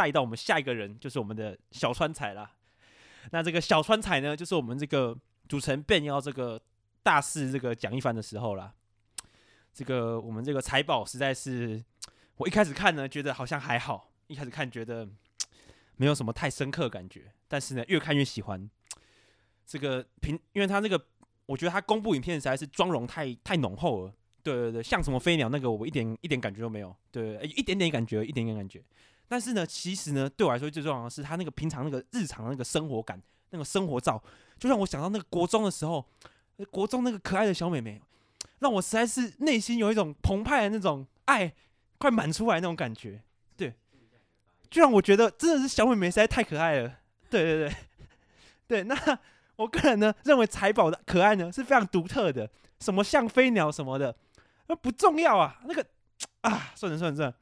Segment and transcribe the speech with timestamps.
[0.00, 2.50] 带到我们下一个人，就是我们的小川彩啦。
[3.32, 5.14] 那这个小川彩呢，就是我们这个
[5.46, 6.58] 主持人便要这个
[7.02, 8.72] 大肆这个讲一番的时候啦。
[9.74, 11.84] 这个我们这个财宝实在是，
[12.36, 15.06] 我一开始看呢，觉得好像还好，一开始看觉得
[15.96, 18.70] 没有什么太深刻感觉，但是呢，越看越喜欢。
[19.66, 20.98] 这个平，因为他那个，
[21.44, 24.14] 我觉得他公布影片实在是妆容太太浓厚了。
[24.42, 26.96] 对对对，像什么飞鸟那个，我一点一点感觉都没有。
[27.12, 28.82] 对，一点点感觉，一点点感觉。
[29.30, 34.20] 但是呢，其实呢，对我来说最重要的是他那个平常那个日常的那个生活感，那个生活照，
[34.58, 36.04] 就让我想到那个国中的时候，
[36.68, 38.02] 国中那个可爱的小妹妹，
[38.58, 41.54] 让我实在是内心有一种澎湃的那种爱，
[41.98, 43.22] 快满出来那种感觉。
[43.56, 43.72] 对，
[44.68, 46.98] 就让我觉得真的是小妹妹实在太可爱了。
[47.30, 47.76] 对对对，
[48.66, 49.18] 对， 那
[49.54, 52.50] 我个人呢认为财宝的可爱呢是非常独特的，
[52.80, 54.16] 什么像飞鸟什么的，
[54.66, 55.86] 那不重要啊，那个
[56.42, 57.36] 啊，算了算了算了。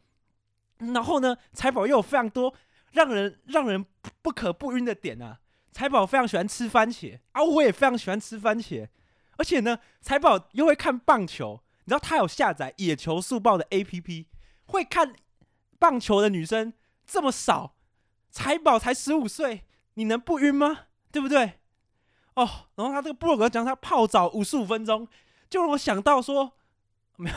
[0.78, 2.54] 然后呢，财宝又有非常多
[2.92, 3.84] 让人让人
[4.22, 5.38] 不可不晕的点啊！
[5.72, 8.88] 财宝非常喜欢吃番茄啊，我也非常喜欢吃番茄。
[9.36, 14.26] 而且呢，财宝又会看棒球，你知道他有下载野球速报的 APP，
[14.66, 15.14] 会看
[15.78, 16.72] 棒球的女生
[17.06, 17.76] 这么少，
[18.30, 20.86] 财宝才十五岁，你能不晕吗？
[21.12, 21.60] 对不对？
[22.34, 25.06] 哦，然后他这个部落格讲他泡澡五十五分钟，
[25.50, 26.52] 就让我想到说
[27.16, 27.36] 没有。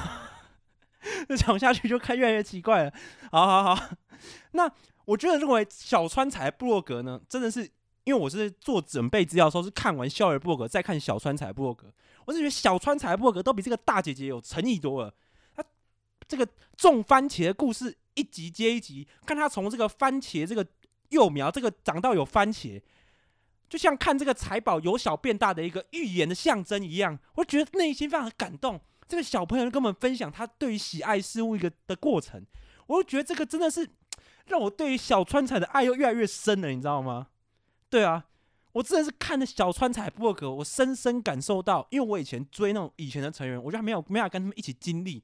[1.28, 2.94] 那讲下去就看越来越奇怪了。
[3.32, 3.90] 好好好，
[4.52, 4.72] 那
[5.06, 7.64] 我觉得认为小川彩布洛格呢，真的是
[8.04, 11.92] 因为我是做准备资料的时候是看完校园布洛格再看小川彩布洛格，
[12.26, 15.14] 我是觉得小川彩布洛格都比这个大姐姐有诚意多了。
[15.56, 15.64] 她
[16.28, 20.66] 这个种番茄的故事一集接一集，看她从这个番茄这个
[21.10, 22.82] 幼苗这个长到有番茄，
[23.70, 28.80] 就像看这个财宝由小变大的一个预言的象征一样，我觉得内心非常的感动。
[29.12, 32.46] 这个小朋友跟我们分享他对于喜爱事物一个的过程，
[32.88, 33.86] 我就觉得这个真的是
[34.46, 37.28] 让我对于小川彩的爱又越来越深了，你知道吗？
[37.90, 38.28] 对啊，
[38.72, 45.22] 我真的是看了小川彩部落格，我深深感受到，因为我以前追那种以前的成员，我觉得没有没法跟他们一起经历，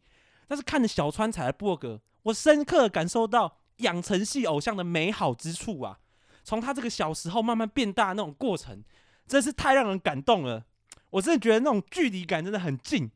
[0.50, 5.98] 但是看了小川彩的部落格，我深刻感受到养成系偶像的美好之处啊！
[6.44, 8.84] 从他这个小时候慢慢变大那种过程，
[9.26, 10.66] 真是太让人感动了。
[11.12, 13.10] 我真的觉得那种距离感真的很近。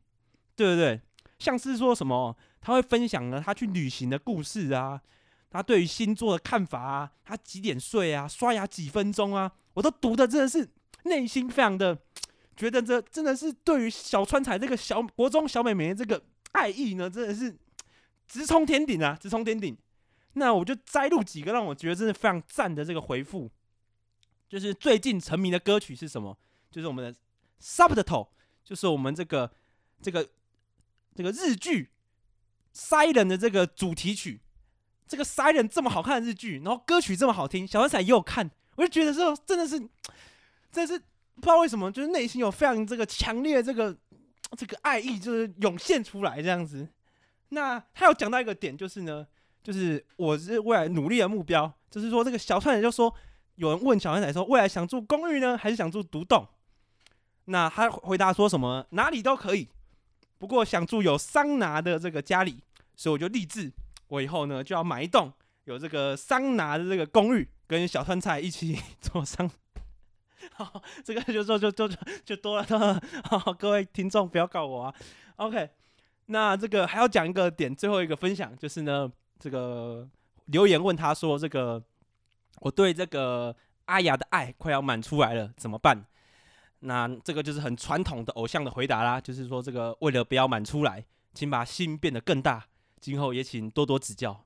[0.62, 1.00] 对对对，
[1.38, 5.00] 像是说什么，他会分享呢，他去旅行的故事啊，
[5.50, 10.68] 他对于星座的看法啊，他几点睡啊，刷牙几分钟啊，我都读的真的是
[11.04, 11.98] 内心非常的
[12.56, 17.56] 觉得这真的是对于小川彩这个小国中小美眉这个爱意呢，真的是
[18.28, 19.76] 直冲天顶啊，直冲天顶。
[20.34, 23.50] 那我就摘录几个让我觉得真的非常赞的这个回复，
[24.48, 26.38] 就是最近沉迷的歌曲是什么？
[26.70, 27.18] 就是我们的
[27.60, 28.28] Subtle，
[28.64, 29.50] 就是我们这个
[30.00, 30.28] 这个。
[31.14, 31.90] 这个日剧
[32.78, 34.40] 《Siren》的这个主题曲，
[35.06, 39.78] 这个《Siren》这么好看的日剧，然后歌曲这么好听，小川彩也有看，我就觉得说真的是，
[40.72, 43.96] 真是不知道为什么，就是内心有非常这个强烈的这个
[44.56, 46.88] 这个爱意，就是涌现出来这样子。
[47.50, 49.26] 那他有讲到一个点，就是呢，
[49.62, 53.14] 就是我是未来努力的目标，就是说这个小川彩就说，
[53.56, 56.48] 有人问小川彩说，未来想住公寓呢，还是想住独栋？
[57.46, 58.86] 那他回答说什么？
[58.90, 59.68] 哪里都可以。
[60.42, 62.58] 不过想住有桑拿的这个家里，
[62.96, 63.70] 所以我就立志，
[64.08, 65.32] 我以后呢就要买一栋
[65.66, 69.48] 有这个桑拿的这个公寓，跟小川菜一起 做桑。
[70.54, 71.88] 好，这个就就就就
[72.24, 73.00] 就多了，多了。
[73.22, 74.94] 好，各位听众不要告我啊。
[75.36, 75.70] OK，
[76.26, 80.08] 那这个还要讲一个点，最后一个分享就是呢，这个
[80.46, 81.80] 留言问他说，这个
[82.56, 83.54] 我对这个
[83.84, 86.04] 阿雅的爱快要满出来了，怎么办？
[86.84, 92.66] 那这个就是很传统的偶像的回答啦，就是说这个为了不要满出来，请把心变得更大，
[93.00, 94.44] 今后也请多多指教。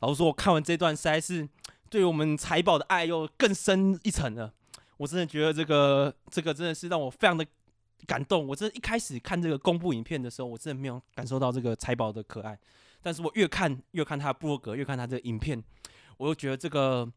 [0.00, 1.48] 老实说，我看完这段实在是
[1.90, 4.54] 对我们财宝的爱又更深一层了。
[4.98, 7.44] 我真的觉得这个这个真的是让我非常的
[8.06, 8.46] 感动。
[8.46, 12.56] 我真的一开始看这个公布影片的时候，我真的没有感受到这个财宝的可爱，
[13.02, 15.60] 但是我越看越看他的部落格，越看他这个影片，
[16.18, 17.10] 我又觉得这个。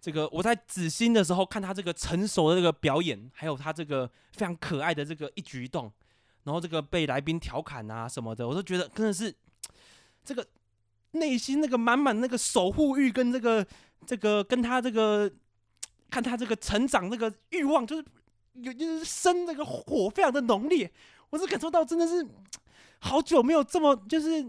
[0.00, 5.92] 这个我在紫星的时候看他这个成熟的这个表演，还有他这个非常可爱的这个一举一动，
[6.44, 9.34] 然后这个被来宾调侃啊什么的，我都觉得真的是
[10.24, 10.46] 这个
[11.10, 13.66] 内心那个满满那个守护欲跟这个
[14.06, 15.30] 这个跟他这个
[16.08, 18.04] 看他这个成长那个欲望，就是
[18.54, 20.90] 有就是生那个火非常的浓烈，
[21.28, 22.26] 我是感受到真的是
[23.00, 24.42] 好久没有这么就是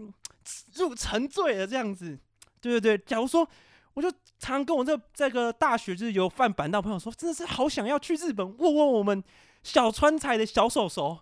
[0.76, 2.18] 入沉醉了这样子，
[2.60, 3.46] 对对对，假如说。
[3.94, 9.22] 我就常跟我这这个大学就是有饭板道朋友说，真的是好想要去日本握握我们
[9.62, 11.20] 小川彩的小手手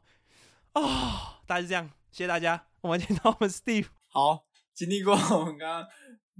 [0.72, 0.82] 啊、哦！
[1.46, 2.66] 大概是这样，谢谢大家。
[2.80, 3.86] 我们见 到我们 Steve。
[4.08, 4.44] 好，
[4.74, 5.86] 经历过我们刚刚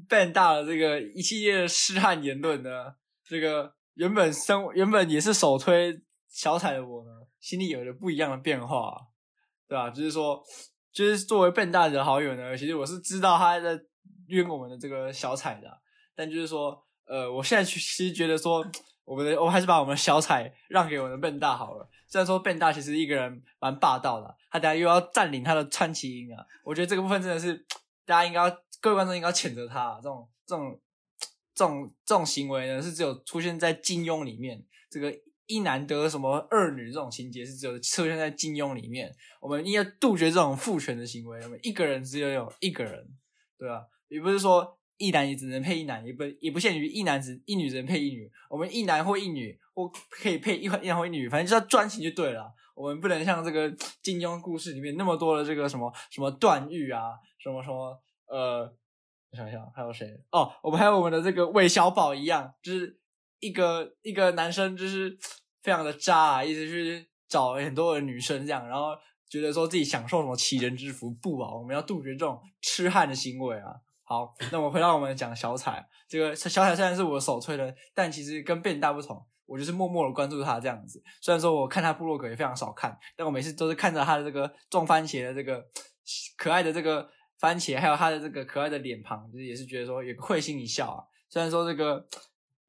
[0.09, 2.95] Ben 大的这个一系列的痴汉言论呢，
[3.25, 7.11] 这个原本生原本也是首推小彩的我呢，
[7.41, 8.97] 心里有着不一样的变化，
[9.69, 9.91] 对吧？
[9.91, 10.43] 就是说，
[10.93, 13.79] 就是作为 Ben 大的好友呢，其实我是知道他在
[14.29, 15.81] 约我们的这个小彩的，
[16.21, 18.63] 但就是说，呃，我现在其实觉得说，
[19.07, 21.89] 我们的我还是把我们的小彩让给我们的笨大好了。
[22.07, 27.55] 虽然说笨大其实一个人蛮霸道的，他等下又要占领他的川崎音啊，我觉得这个部分真的是
[28.05, 28.51] 大家应该
[28.83, 30.79] 各位观众应该谴责他，这种这种
[31.55, 35.11] 这种这种行为呢，是只有出现在金庸里面，这个
[35.47, 39.11] 一男得什么二女这种情节是只有出现在金庸里面。
[39.41, 43.09] 我们应该杜绝这种父权的行为，我们一个人只有有一个人，
[43.59, 43.87] 对吧？
[44.09, 44.77] 也不是说。
[45.01, 48.31] 一男也只能配一男，也不也不限于一男子一女只能配一女。
[48.51, 52.53] 我们一男或一女，或可以配一一男或一女，反正就要专情就对了。
[52.75, 53.71] 我们不能像这个
[54.03, 58.61] 金庸故事里面那么多的这个什么什么段誉啊，什么什么呃，
[59.31, 60.07] 我想想还有谁？
[60.31, 63.01] 哦，我们还有我们的这个韦小宝一样，就是
[63.39, 65.19] 一个一个男生就是
[65.63, 68.91] 非常的渣啊，一直去找很多的女生这样，然后
[69.31, 71.11] 觉得说自己享受什么奇人之福。
[71.11, 73.77] 不啊，我们要杜绝这种痴汉的行为啊。
[74.11, 81.01] 好，那我回到我们讲小彩，这个小彩虽然是我首推的，但其实跟 Ben 大不同，我就是默默的关注他这样子。
[81.21, 85.65] 虽然说我看他部落格也非常少看，但我每次都是看着他的这个种番茄的这个
[86.37, 87.09] 可爱的这个
[87.39, 91.05] 番茄，还有他的这个可爱的脸庞，就是也是觉得说也会心一笑啊。
[91.29, 92.05] 虽然说这个，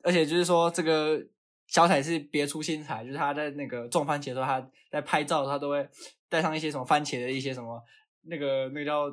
[0.03, 1.19] 而且就是说这个
[1.65, 5.89] 小彩是别出心裁，就是他在那个种番茄的时候，他在拍照，他都会
[6.29, 7.83] 带上一些什么番茄的一些什么
[8.25, 9.11] 那个那个叫。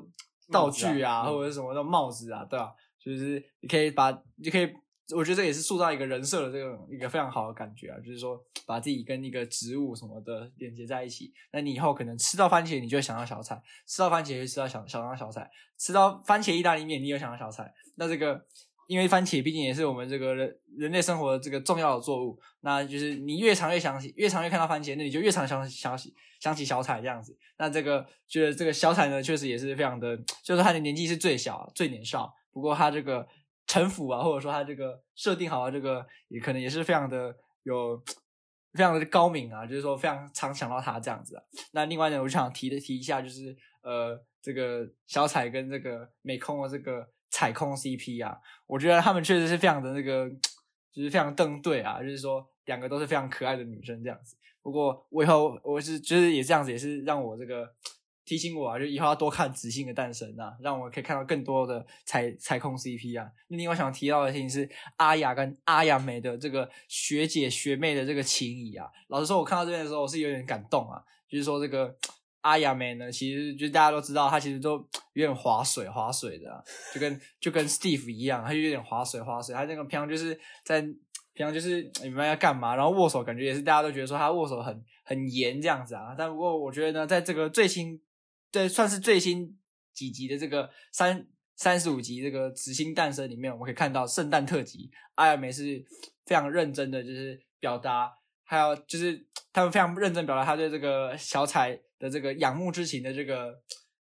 [0.51, 2.73] 道具啊，或者是什么的帽子啊，对吧？
[2.99, 4.69] 就是你可以把，你可以，
[5.17, 11.33] 我觉得这也是塑造一个人设的这种一个非常好的感觉啊，就是说把自己跟一个植物什么的连接在一起。
[11.53, 13.57] 那你以后可能吃到番茄，你就会想到小彩；
[13.87, 15.43] 吃到番茄，就吃到小想到小彩；
[15.79, 17.73] 吃到番茄意大利面，你又想到小彩。
[17.97, 18.47] 那这个。
[18.89, 27.37] 因为番茄毕竟也是我们这个人人类生活的这个重要的作物，那就是你越常越想起，越常越看到番茄，那你就越常想想起想起小彩这样子。
[27.59, 33.29] 那这个觉得这个小彩呢，确实也是非常的，就是他的年纪是最小、最年少，不过他这个
[33.67, 38.03] 城府啊，或者说他这个设定好啊，这个也可能也是非常的有，
[38.73, 41.43] 非常的高明啊，就是说非常常想到他这样子啊。
[41.73, 47.07] 那另外呢，我就想提的提一下，就是呃，这个小彩跟这个美空的这个。
[47.31, 50.29] 踩空 CP 啊，我觉得他们确实是非常的那个，
[50.93, 54.37] 就是非常登对啊，就是说两个都是非常可爱的女生这样子。
[54.63, 57.71] 不过我以后我是就是也这样子，也是让我这个
[58.25, 63.31] 提醒我啊，就以后要多看《紫星的诞生》啊，让我可以看到更多的踩踩空 CP 啊。
[63.49, 68.89] 另外想提到的事情是阿雅跟阿雅美的这个学姐学妹的这个情谊啊。
[69.09, 71.97] 老实说，我看到这边的时候，我是有点感动啊，就是说这个。
[72.43, 74.77] 阿亚美呢，其实就大家都知道，他其实都
[75.15, 76.65] 有点划水划水的，
[76.95, 79.55] 就跟就跟 Steve 一样，他就有点划水划水。
[79.55, 86.15] 他那个平常就是在平常就是你们要干嘛，然后握手，感觉也是大家都觉得说他握手很很严这样子啊。
[86.17, 88.01] 但不过我觉得呢，在这个最新，
[88.53, 89.59] 对，算是最新
[89.93, 91.27] 几集的这个三
[91.57, 95.85] 三十五集这个紫星诞生里面，我们可以看到圣诞特辑，阿亚美是
[96.25, 98.13] 非常认真的，就是表达，
[98.45, 101.81] 还有就是他们非常认真表达他对这个小彩。
[101.99, 103.61] 的这个仰慕之情的这个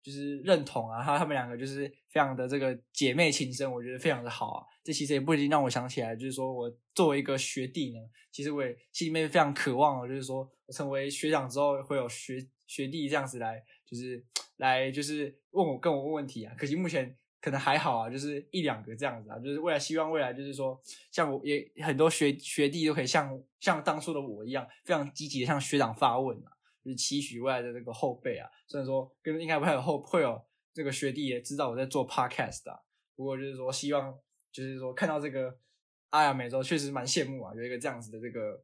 [0.03, 4.67] 就是认同啊，还有他们两个就是非常的这个姐妹情深，我觉得非常的好啊。
[4.83, 8.01] 这其实也不一定让我想起来，就是说我作为一个学弟呢，
[8.31, 14.23] 其实我也心里面非常渴望，就是说我成为学长之后会有学学弟这样子来，就是
[14.59, 16.55] 来就是问我跟我问问题啊。
[16.59, 19.39] 可惜目前可能还好啊，就是一两个这样子啊。
[19.39, 20.79] 就是未来希望未来就是说，
[21.11, 26.53] 像我也很多学学弟都可以像像当初的我一样，非常积极的向学长发问啊。
[26.85, 30.39] 就是期许未来的这个后辈啊，虽然说跟应该不会有后会有
[30.75, 32.79] 这个学弟也知道我在做 podcast 啊，
[33.17, 34.17] 不过就是说希望
[34.53, 35.59] 就是说看到这个
[36.11, 38.63] 阿亚美洲确实蛮羡慕啊，有一个这样子的这个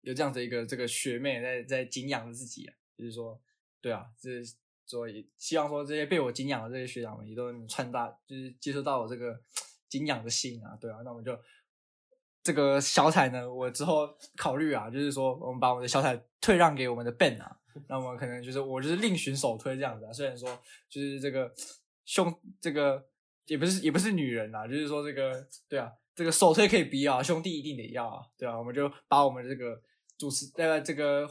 [0.00, 3.38] 有这样子一个这个学妹在在敬仰着自己啊，就是说
[3.82, 4.54] 对啊，就是
[4.86, 9.38] 所以希望说这些被我敬仰的这些学长们也都能传达，就是接受到我这个
[9.90, 11.38] 敬仰的心啊，对啊，那我就。
[12.42, 17.56] 这个小彩呢，我之后考虑啊，就是说我们把我们的小彩退让给我们的 Ben 啊，
[17.88, 20.12] 那我们可能就是我就是另寻首推这样子啊。
[20.12, 20.48] 虽然说
[20.88, 21.52] 就是这个
[22.04, 23.06] 兄，这个
[23.46, 29.80] 也不是也不是女人啊，就是说这个对啊，这个首推可以不要，兄弟一定得要啊，对啊，我们就把我们这个
[30.18, 31.28] 主持呃这个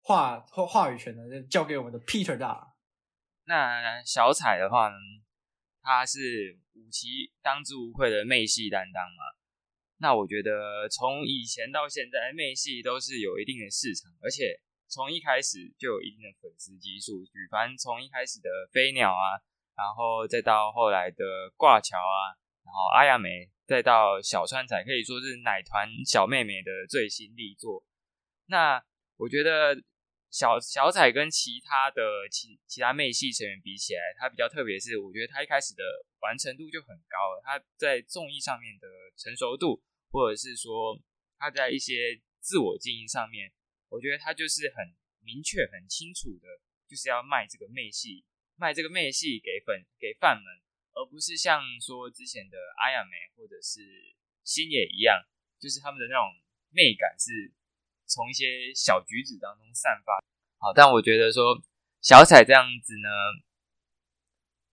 [0.00, 2.74] 话话话语权呢，就交给我们的 Peter 大。
[3.46, 4.94] 那小彩的话呢，
[5.82, 9.41] 她是五期当之无愧的妹系担当嘛。
[10.02, 17.24] 那我觉得从以前到现在，妹系都是有一定的市场，而且从一开始就有一定的粉丝基数。
[17.24, 19.38] 举凡从一开始的飞鸟啊，
[19.76, 21.24] 然后再到后来的
[21.56, 22.34] 挂桥啊，
[22.66, 27.84] 然后阿亚美再到小川彩，可以说是奶团小妹妹的最新力作。
[28.46, 28.82] 那
[29.18, 29.76] 我觉得
[30.32, 35.84] 小小彩跟其他的其其他妹系成员比起来，她比较特别是，我觉得她一开始的
[36.18, 37.42] 完成度就很高了。
[37.44, 39.80] 她在综艺上面的成熟度，
[40.12, 41.00] 或者是说
[41.38, 43.50] 他在一些自我经营上面，
[43.88, 46.46] 我觉得他就是很明确、很清楚的，
[46.86, 48.22] 就是要卖这个妹系，
[48.54, 50.46] 卖这个妹系给粉给饭们，
[50.92, 53.80] 而不是像说之前的阿亚梅或者是
[54.44, 55.24] 星野一样，
[55.58, 56.22] 就是他们的那种
[56.70, 57.50] 媚感是。
[58.04, 60.12] 从一些小举止当中散发，
[60.58, 61.62] 好，但我觉得说
[62.02, 63.08] 小彩这样子呢，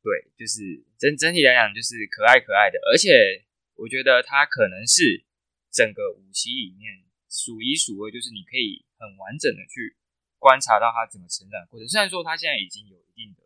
[0.03, 5.23] 对，就是整整体来讲就是可爱可爱的，而且我觉得他可能是
[5.71, 9.95] 整个五期里面数一数二，就是你可以很完整的去
[10.37, 11.87] 观察到他怎么成长过程。
[11.87, 13.43] 虽然说他现在已经有一定的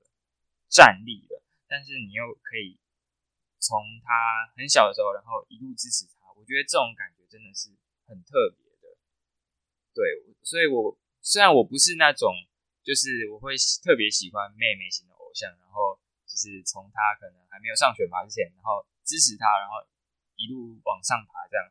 [0.69, 2.79] 战力了，但是你又可以
[3.59, 7.69] 从他很小的时候，然后一路支持他，我觉得这种感觉真的是
[8.07, 8.95] 很特别的。
[9.93, 10.03] 对，
[10.41, 12.31] 所以我虽然我不是那种，
[12.83, 19.83] 就是我会特别喜欢妹妹型的偶像，然后就是从他可能还没有上选拔之前，然后支持他，然后
[20.35, 21.67] 一路往上爬这样。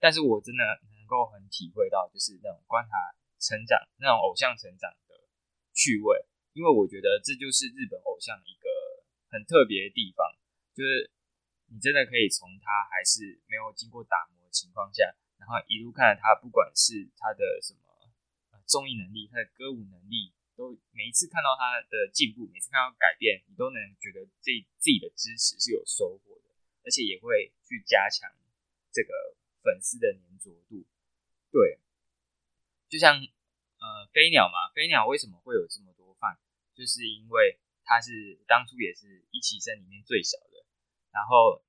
[0.00, 0.64] 但是我真的
[0.96, 2.90] 能够很体会到，就是那种观察
[3.38, 5.14] 成长、那种偶像成长的
[5.72, 8.66] 趣味，因为我觉得这就是日本偶像一个
[9.28, 10.26] 很特别的地方，
[10.74, 11.12] 就是
[11.70, 15.14] 你真的可以从他还是没有经过打磨的情况下。
[15.40, 17.80] 然后一路看着他，不管是他的什么
[18.68, 26.52] 综艺能力，他的歌舞能力，都每一次看到他的进步，每次看到改变，你都能觉得自己自己的支持是有收获的，
[26.84, 28.28] 而且也会去加强
[28.92, 29.29] 这个
[29.62, 30.86] 粉丝的粘着度。
[31.50, 31.80] 对，
[32.88, 36.38] 就像呃飞鸟嘛，飞鸟为什么会有这么多饭？
[36.74, 40.64] 就是因为他是当初也是一期生里面最小的，
[41.10, 41.62] 然后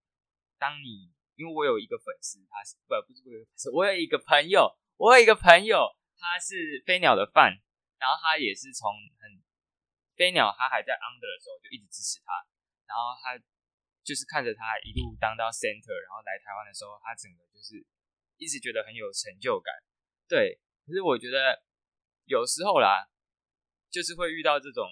[0.57, 1.11] 当你。
[1.39, 7.57] 因为我有一个粉丝，他是不不是不是，我有一个朋友，我有一个朋友，他是飞鸟的饭，
[7.97, 9.41] 然后他也是从很
[10.13, 12.45] 飞鸟，他还在 under 的时候就一直支持他，
[12.85, 13.41] 然后他
[14.03, 17.79] 就是看着他一路当到 center，然后来台湾的时候，他整个就是
[18.37, 19.73] 一直觉得很有成就感。
[20.27, 21.61] 对，可是我觉得
[22.25, 23.09] 有时候啦，
[23.89, 24.89] 就是会遇到这种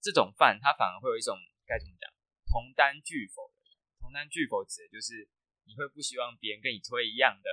[0.00, 2.10] 这种饭，他反而会有一种该怎么讲，
[2.50, 3.52] 同担拒否。
[4.00, 5.28] 同担拒否指的就是
[5.64, 7.48] 你会不希望别人跟你推一样的，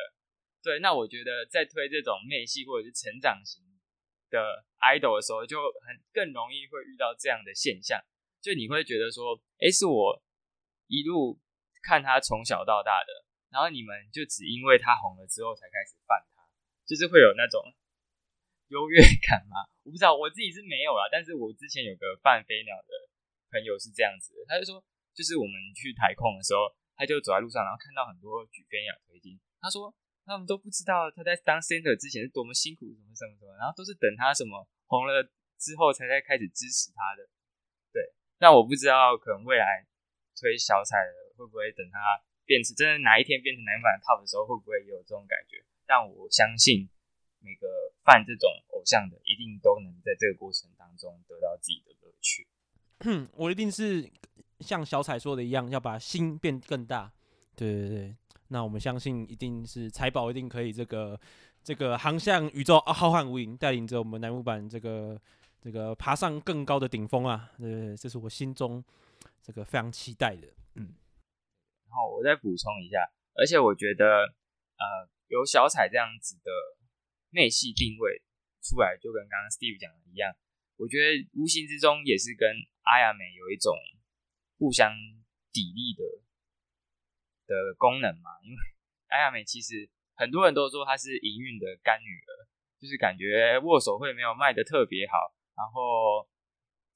[0.64, 0.80] 对。
[0.80, 3.62] 那我觉得在推这种妹系或者是成长型
[4.32, 8.02] 的 idol 的时候，就很更容易会遇到这样的现象，
[8.42, 10.24] 就你会觉得说，诶，是我
[10.90, 11.40] 一路
[11.86, 13.12] 看他从小到大的，
[13.54, 16.42] 然后你们就只因为他红了之后才开始饭他，
[16.84, 17.62] 就是会有那种
[18.74, 19.70] 优越感吗？
[19.86, 22.92] 我不知道，我自己是没有啦，但是我之前有个饭飞鸟的
[23.54, 24.84] 朋友是这样子的，他就说。
[25.10, 29.36] 就是我们去台控的时候，他就走在路上，然后看到很多举飞鸟推进。
[29.60, 29.94] 他说
[30.24, 35.20] 他们都不知道他在当 center 之前是多么辛苦，什么什么什么，然后都是等他什么红了
[35.60, 37.28] 之后才在开始支持他的。
[37.92, 38.00] 对，
[38.40, 39.84] 那我不知道可能未来
[40.40, 42.00] 推小彩的会不会等他
[42.48, 45.60] 变成真的哪一天变成男版 top 的时候，会不会也有这种感觉？
[45.86, 46.88] 但我相信
[47.44, 47.68] 每个
[48.06, 52.48] 饭这种偶像的一定都能在这个过程当中得到自己的乐趣。
[53.36, 54.10] 我一定是。
[54.60, 57.10] 像小彩说的一样，要把心变更大。
[57.56, 58.16] 对对对，
[58.50, 61.18] 那我们相信，一定是财宝一定可以这个
[61.64, 65.18] 这个航向宇宙浩瀚无垠，带领着我们南木版这个
[65.62, 67.50] 这个爬上更高的顶峰啊！
[67.58, 68.84] 对，对，对，这是我心中
[69.42, 70.48] 这个非常期待的。
[70.76, 70.96] 嗯，
[71.88, 73.00] 然后我再补充一下，
[73.36, 74.06] 而且我觉得，
[74.78, 76.52] 呃，有小彩这样子的
[77.32, 78.22] 内系定位
[78.62, 80.36] 出来，就跟刚刚 Steve 讲的一样，
[80.78, 82.50] 我觉得无形之中也是跟
[82.84, 83.74] 阿亚美有一种。
[84.60, 84.92] 互相
[85.56, 86.04] 砥砺的
[87.48, 88.60] 的功能嘛，因为
[89.08, 92.44] 阿亚美其实很多人都说她是营运的干女儿，
[92.76, 95.16] 就是感觉握手会没有卖的特别好，
[95.56, 96.28] 然后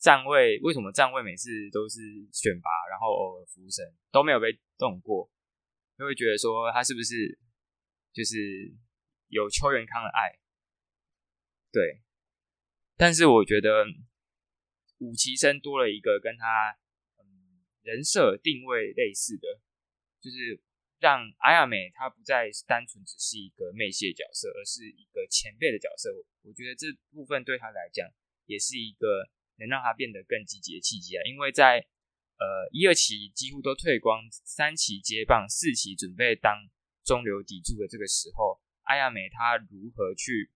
[0.03, 2.01] 站位为什么站位每次都是
[2.33, 5.31] 选拔，然后偶尔服审都没有被动过，
[5.97, 7.39] 就会觉得说他是不是
[8.11, 8.35] 就是
[9.29, 10.37] 有邱元康的爱？
[11.71, 12.01] 对，
[12.97, 13.85] 但是我觉得
[14.97, 16.77] 武其生多了一个跟他
[17.19, 17.63] 嗯。
[17.83, 19.59] 人设定位类似的，
[20.21, 20.57] 就是
[20.99, 26.09] 让阿亚美她不再单纯只是一个妹系的角色，而是一个前辈的角色。
[26.43, 28.07] 我觉得这部分对她来讲
[28.45, 31.21] 也是一个能让她变得更积极的契机啊。
[31.25, 31.79] 因为在
[32.37, 36.55] 呃一二期几乎都退光，三期接棒，四期准备当
[37.03, 40.51] 中流砥柱的这个时候，阿亚美她如何去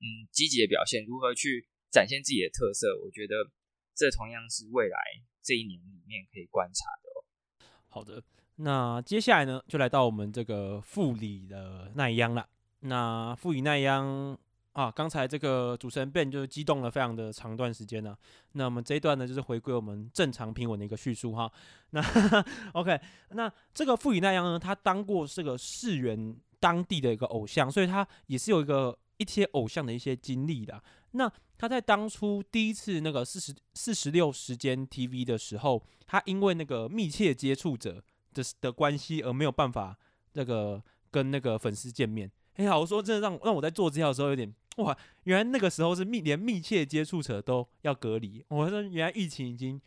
[0.00, 2.98] 嗯积极的表现，如何去展现自己的特色？
[3.04, 3.50] 我觉得
[3.94, 4.98] 这同样是未来。
[5.44, 7.66] 这一年里面可以观察的哦。
[7.88, 8.22] 好的，
[8.54, 12.48] 那接下来呢，就来到我们这个富里的奈央了。
[12.78, 14.38] 那富里奈央
[14.72, 18.16] 啊，刚才这个主持人 Ben 就激动了非常的长段时间呢。
[18.52, 21.50] 那我们这一段呢，就是回归我们正常平稳的一个叙述哈。
[21.90, 22.00] 那
[22.72, 22.98] OK，
[23.30, 30.82] 那这个富里奈央呢，他当过这个世园当地的一个偶像，所以他也是有一个一些偶像的一些经历的。
[31.10, 38.02] 那他在当初第一次那个四十四十六时间 TV 的时候，他因为那个密切接触者
[38.32, 39.94] 的的关系而没有办法
[40.32, 42.30] 那个跟那个粉丝见面。
[42.54, 48.44] 哎呀，我说真的让让我在做资料的时候有点哇，原来那个时候是密连密切接触者都要隔离。
[48.48, 49.80] 我说原来疫情已经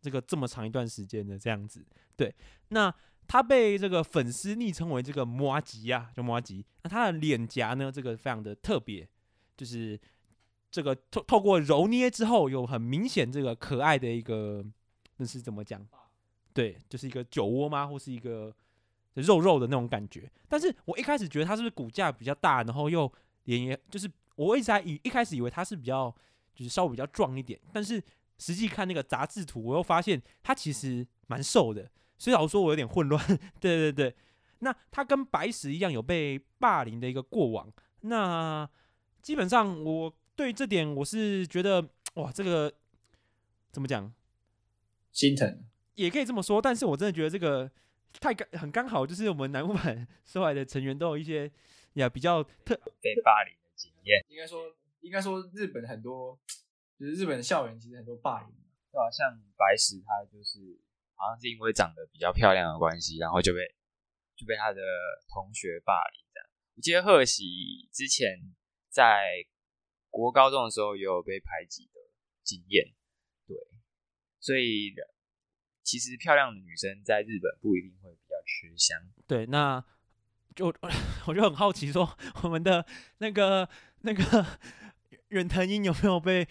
[0.00, 1.84] 这个这么长一段时间了这样子。
[2.16, 2.34] 对，
[2.68, 2.94] 那
[3.26, 6.64] 他被这个粉丝昵称为这个麻吉啊，叫麻吉。
[6.82, 9.08] 那他的脸颊呢，这个非常的特别，
[9.56, 9.98] 就是。
[10.68, 14.62] 这个透透过揉捏之后，有很明显这个可爱的一个，
[15.16, 15.80] 那是怎么讲？
[16.52, 17.86] 对，就是一个酒窝吗？
[17.86, 18.54] 或是一个
[19.14, 20.30] 肉肉的那种感觉。
[20.48, 23.10] 但是我一开始觉得他是不是骨架比较大，然后又
[23.44, 26.14] 脸也，就是我一直还以一开始以为他是比较
[26.54, 28.02] 就是稍微比较壮一点，但是
[28.38, 31.90] 实际看那个杂志图，我又发现他其实蛮瘦的。
[32.16, 33.22] 所以老实说，我有点混乱。
[33.60, 34.14] 对对对，
[34.60, 37.70] 那他跟白石一样有被霸凌的一个过往。
[38.02, 38.68] 那
[39.20, 40.16] 基本上我。
[40.36, 41.82] 对这点，我是觉得
[42.16, 42.70] 哇，这个
[43.72, 44.12] 怎么讲？
[45.10, 45.64] 心疼
[45.94, 47.70] 也可以这么说，但是我真的觉得这个
[48.20, 51.50] 太刚很刚好，就是我们南木板出来的成员都有一些
[51.94, 54.24] 呀比较特被霸凌的经验。
[54.28, 56.36] 应该说，应该说日本很多，
[56.98, 58.48] 就是日本的校园其实很多霸凌，
[58.90, 59.10] 对吧？
[59.10, 60.80] 像白石，他就是
[61.14, 63.60] 好像是因为长得比较漂亮的关系，然后就被
[64.34, 64.80] 就被他的
[65.28, 66.48] 同学霸凌这样。
[66.74, 68.54] 我记得贺喜之前
[68.88, 69.46] 在。
[70.08, 72.00] 国高中的时候也有被排挤的
[72.42, 72.86] 经验，
[73.46, 73.54] 对，
[74.40, 74.94] 所以
[75.82, 78.98] 其实漂亮的女生在日本不一定会比较吃香。
[79.26, 79.84] 对，那
[80.56, 80.74] 就
[81.26, 82.84] 我就很好奇，说我们的
[83.18, 83.68] 那个
[84.00, 84.44] 那个
[85.28, 86.48] 远藤英有没有被？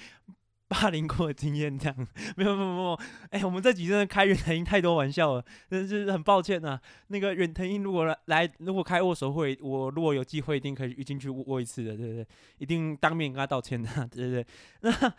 [0.67, 1.95] 霸凌过的经验这样，
[2.35, 6.81] 没有没有没有，哎、我们这集真的开远藤英太多玩笑了，真是很抱歉呐、啊。
[7.09, 12.27] 那个远藤英如果来，如果开握手会，我如果有机会，一定可以进去握一次的，对不对？
[12.57, 14.45] 一定当面跟他道歉的，对不对？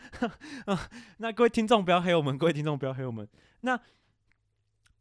[0.67, 0.79] 那，
[1.19, 3.27] 那各位听众不要黑我们，各位听众不要黑我们。
[3.61, 3.79] 那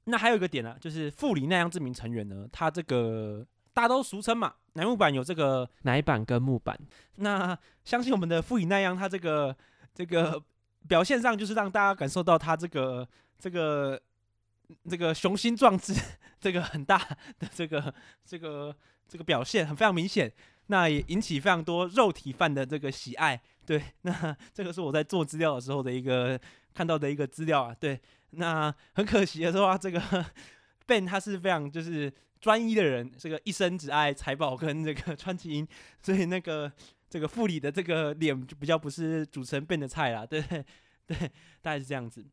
[0.04, 3.44] 那还有一个点呢、啊，就是富里奈央这名成员呢，他这个
[3.76, 6.76] 大家都俗称嘛，乃木板有这个奶板跟木板，
[7.18, 9.56] 那相信我们的富里奈央他这个。
[9.98, 10.44] 这个
[10.90, 13.08] 表现上就是让大家感受到他这个
[13.40, 13.98] 这个
[14.90, 15.94] 这个雄心壮志，
[16.38, 16.98] 这个很大
[17.40, 18.76] 的这个这个
[19.08, 20.30] 这个表现很非常明显，
[20.66, 23.42] 那也引起非常多肉体饭的这个喜爱。
[23.66, 26.38] 对，那这个是我在做资料的时候的一个
[26.74, 27.74] 看到的一个资料啊。
[27.80, 27.98] 对，
[28.32, 30.02] 那很可惜的是话，这个
[30.86, 32.14] Ben 他是非常就是
[32.46, 35.68] 专一的人，这个一生只爱财宝跟这个川崎樱，
[36.04, 36.72] 所以那个。
[37.08, 40.42] 这个富里的这个脸就比较不是主持人变的菜啦， 对
[41.06, 41.16] 对，
[41.62, 42.26] 大概是这样子。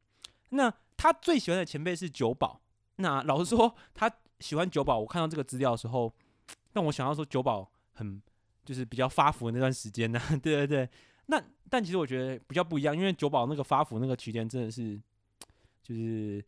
[0.48, 2.61] 那他最喜欢的前辈是九保。
[2.96, 4.98] 那老实说，他喜欢九保。
[4.98, 6.12] 我看到这个资料的时候，
[6.72, 8.20] 让我想到说九保很
[8.64, 10.20] 就是比较发福的那段时间 呢。
[10.42, 10.88] 对对对。
[11.27, 15.01] 那但其实我觉得比较不一样，因为九保那个发福那个期间真的是
[15.85, 16.44] 就是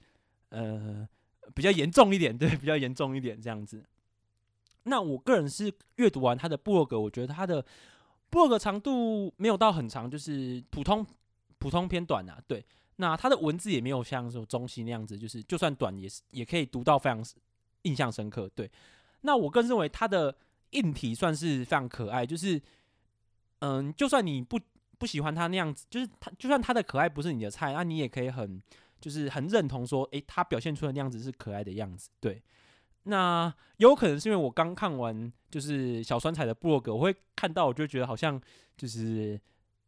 [0.48, 1.06] 呃
[1.54, 3.84] 比较严重一点， 对，比较严重一点这样子。
[4.84, 7.64] 那我个人是阅读完他的部落格，我觉得他的。
[8.30, 11.06] 部落格长度没有到很长，就是普通
[11.58, 12.42] 普通偏短啊。
[12.48, 17.24] 对，那他的文字也没有像说中西那样子，就是就算短也是也可以读到非常
[17.82, 18.50] 印象深刻。
[18.52, 18.68] 对，
[19.20, 20.36] 那我更认为他的
[20.70, 22.60] 硬体算是非常可爱，就是
[23.60, 24.58] 嗯，就算你不
[24.98, 28.60] 不喜欢他那样子，就是他就算他的可爱不是你的菜，那你也可以很
[29.04, 32.08] 就是很认同说，诶，他表现出的那样子是可爱的样子。
[32.20, 32.42] 对。
[33.02, 38.40] 那有可能是因为我刚看完就是小川彩的部落格，我会看到，我就觉得好像
[38.78, 39.38] 就是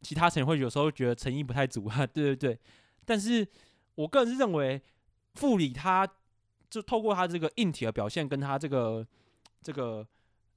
[0.02, 2.58] 其他成员会有时候觉得诚意不太足啊， 对对对。
[3.06, 3.48] 但是
[3.94, 4.82] 我个人是认为
[5.34, 6.06] 富里他
[6.68, 9.06] 就透过他这个硬体的表现，跟他这个
[9.62, 10.06] 这个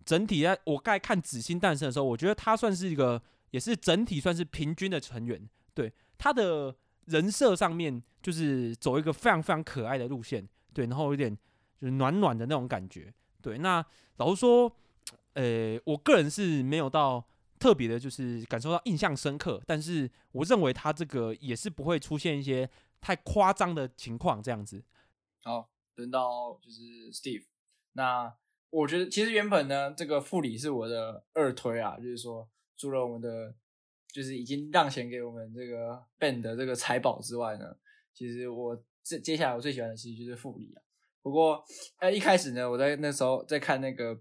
[0.04, 6.76] 整体，在我刚看紫星诞生的时候，我觉得他算是一个也是整体算是平均的成员，对他的
[7.10, 11.38] 人设上面就是走一个非常非常可爱的路线，对，然后有点。
[11.82, 13.10] 就是暖暖的那种感觉，
[13.42, 13.58] 对。
[13.60, 13.82] 那
[14.18, 14.70] 老实说，
[15.32, 17.26] 呃、我个人是没有到
[17.58, 19.64] 特别的，就是感受到印象深刻。
[19.66, 22.70] 但是我认为他这个也是不会出现一些
[23.00, 24.84] 太夸张的情况，这样子。
[25.42, 27.46] 好，轮到就是 Steve。
[27.94, 28.36] 那
[28.72, 33.56] 我觉得其实原本呢，这个富里是我的二推啊，就是说除了我们的
[34.12, 37.76] 就是已经让贤给我们这个 Ben 的这个财宝之外呢，
[38.14, 40.82] 其实我这接下来我最喜欢的其实就是富里啊。
[41.22, 41.64] 不过，
[41.98, 44.20] 哎，一开始呢，我在那时候在看那个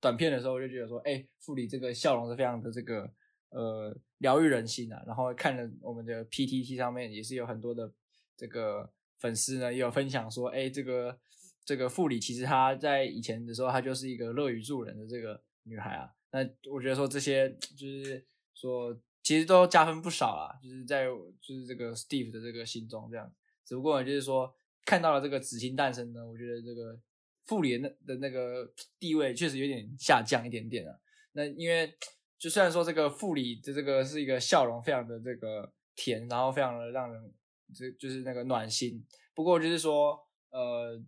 [0.00, 3.10] 短片的时候，我就觉得说，哎，富里这个笑容是非常的这个
[3.50, 5.02] 呃疗愈人心啊。
[5.06, 7.92] 然后看了我们的 PTT 上面也是有很多的
[8.36, 8.88] 这个
[9.18, 11.18] 粉丝呢，也有分享说，哎，这个
[11.64, 16.08] 这个富里其实她在以前的时候，她就是一个乐于助人的这个女孩啊。
[16.30, 16.38] 那
[16.72, 21.06] 我觉得说这些就是说，其实都加分不少啊，就是在
[21.40, 23.32] 就是这个 Steve 的这个心中这样。
[23.64, 24.54] 只不过就是说。
[24.84, 26.98] 看到了这个紫星诞生呢，我觉得这个
[27.44, 30.98] 富里的的那个地位确实有点下降一点点啊。
[31.32, 31.94] 那因为
[32.38, 37.34] 就虽然说这个富里的这个是一个笑容非常的这个甜，然后非常的让人
[37.74, 39.04] 就就是那个暖心。
[39.34, 40.98] 不过就是说，呃，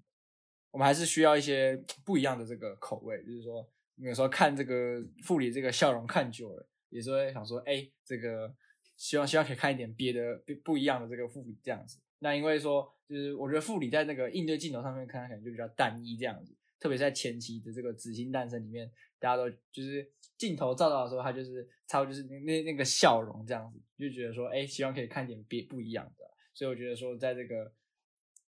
[0.70, 3.16] 我们还是需要一些不一样的这个口味。
[3.25, 8.55] 就是说，有时候看这个富里这个笑容看久了，也是会想说，哎，这个
[8.96, 11.98] 希望希望可以看一点别的不不一样的这个富里这样子。
[12.18, 16.55] 那因为说，就是我觉得副理在那个应对镜头上面看，可能就比较单一这样子。
[16.79, 26.24] 特别在前期的这个紫星诞生里面，大家都就是镜头照到的时候，他就是差不多就是那那那个笑容这样子，就觉得说，哎，希望可以看点别不一样的。
[26.55, 27.72] 所以我觉得说，在这个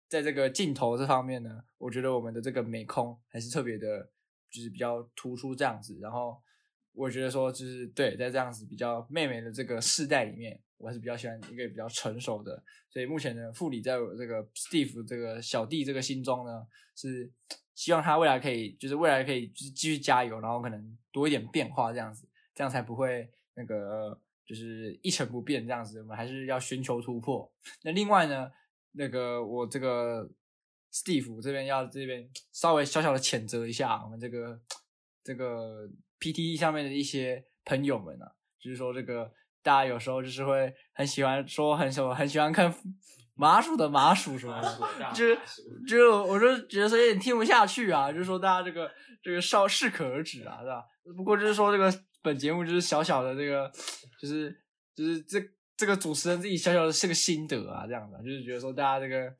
[0.09, 4.11] 在这个镜头这方面呢，我觉得我们的这个美空还是特别的，
[4.51, 5.99] 就是比较突出这样子。
[6.01, 6.39] 然后
[6.99, 10.61] 我觉得说，就是对，在这样子比较妹妹的这个世代里面。
[10.81, 17.29] 我还是比较喜欢一个比较成熟的，所以目前呢，富里在我这个 Steve 这个小弟这个心中呢，是
[17.75, 26.01] 希望他未来可以，就是未来可以就是继续加油，然后可能多一点变化这样子，这样才不会那个就是一成不变这样子。
[26.01, 27.53] 我们还是要寻求突破。
[27.83, 28.49] 那另外呢，
[28.93, 30.31] 那个我这个
[30.93, 34.61] Steve 这边要这边稍微小小的谴责一下我们这个
[35.25, 38.27] 这个 PTT 上面的一些朋友们啊，
[38.63, 39.33] 就是说这个。
[39.61, 42.73] 大家有时候就是会很喜欢说很什么很喜欢看
[43.35, 45.39] 麻薯的麻薯什么的，就是
[45.87, 50.85] 就我就觉得说有点听不下去啊，就是说大家这个这个稍适可而止啊，是吧？
[51.15, 53.71] 不过就是说这个本节目就是小小的这个
[54.19, 54.57] 就是
[54.95, 55.43] 就是这
[55.77, 59.31] 这个主持人自己小小的是个心得啊，这样的就是觉得说大家这个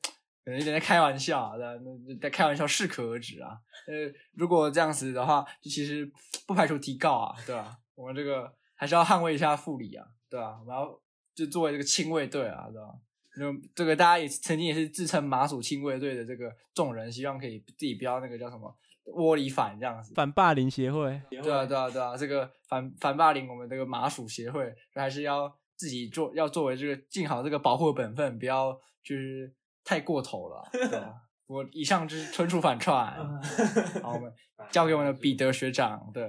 [0.49, 1.79] 可能有点在开玩笑啊，在
[2.19, 3.59] 在开玩笑适可而止啊。
[3.87, 6.11] 呃，如果这样子的话，就其实
[6.47, 7.77] 不排除提告啊，对吧？
[7.93, 10.05] 我们这个还是要捍卫一下副理啊。
[10.29, 11.01] 对吧啊，然后
[11.33, 12.93] 就作为这个亲卫队啊，对吧？
[13.37, 20.13] 那这个大家也曾经也是自称麻薯亲卫队的这个众人，希望可以自己不要那个叫什么窝里反这样子。
[20.13, 21.19] 反霸凌协会。
[21.29, 28.71] 对啊，对啊，对啊，这个反反霸凌我们这个麻薯协会，还是要自己做，要作为这个尽好这个保护本分，不要
[29.03, 29.51] 就是
[29.89, 31.15] 太过头了， 对吧？
[31.47, 33.17] 我以上就是纯属反串。
[34.03, 34.31] 好，我们
[34.69, 36.11] 交给我们的彼得学长。
[36.13, 36.23] 对，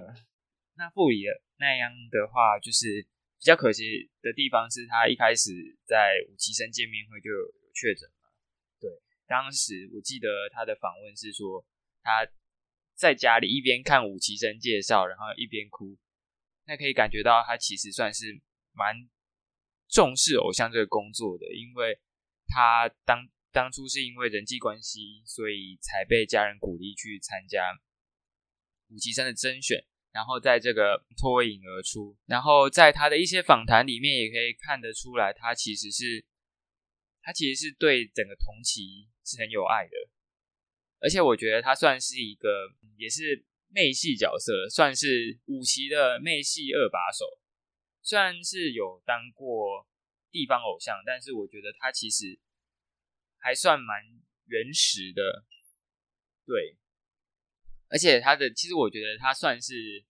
[0.77, 3.07] 那不也那样的话就是。
[3.41, 5.49] 比较可惜的地方是他一开始
[5.87, 7.41] 在五期生见面会就有
[7.73, 8.29] 确诊嘛。
[8.79, 8.91] 对，
[9.27, 11.65] 当时我记得他的访问是说
[12.03, 12.29] 他
[12.95, 15.97] 在家里一边看五期生介绍，然后一边哭。
[16.67, 18.39] 那可以感觉到他其实算是
[18.73, 19.09] 蛮
[19.89, 21.99] 重视偶像这个工作的，因为
[22.47, 27.79] 他当当初是因为人际关系，所以才被家人鼓励去参加
[28.89, 29.85] 五期生的甄选。
[30.13, 36.25] 然后在这个脱颖而出，然后在他的一些访谈里面也可以看得出来，他其实是
[37.23, 39.93] 他其实是对整个同期是很有爱的，
[40.99, 47.25] 而且我觉得他算是一个也是妹系角色，算是五期的妹系二把手，
[48.03, 49.87] 虽然是有当过
[50.33, 52.37] 地方偶像，但是我觉得他其实
[53.41, 54.05] 还算蛮
[54.47, 55.45] 原始的，
[56.47, 56.77] 对。
[57.89, 60.05] 而且他的，其实我觉得他算是，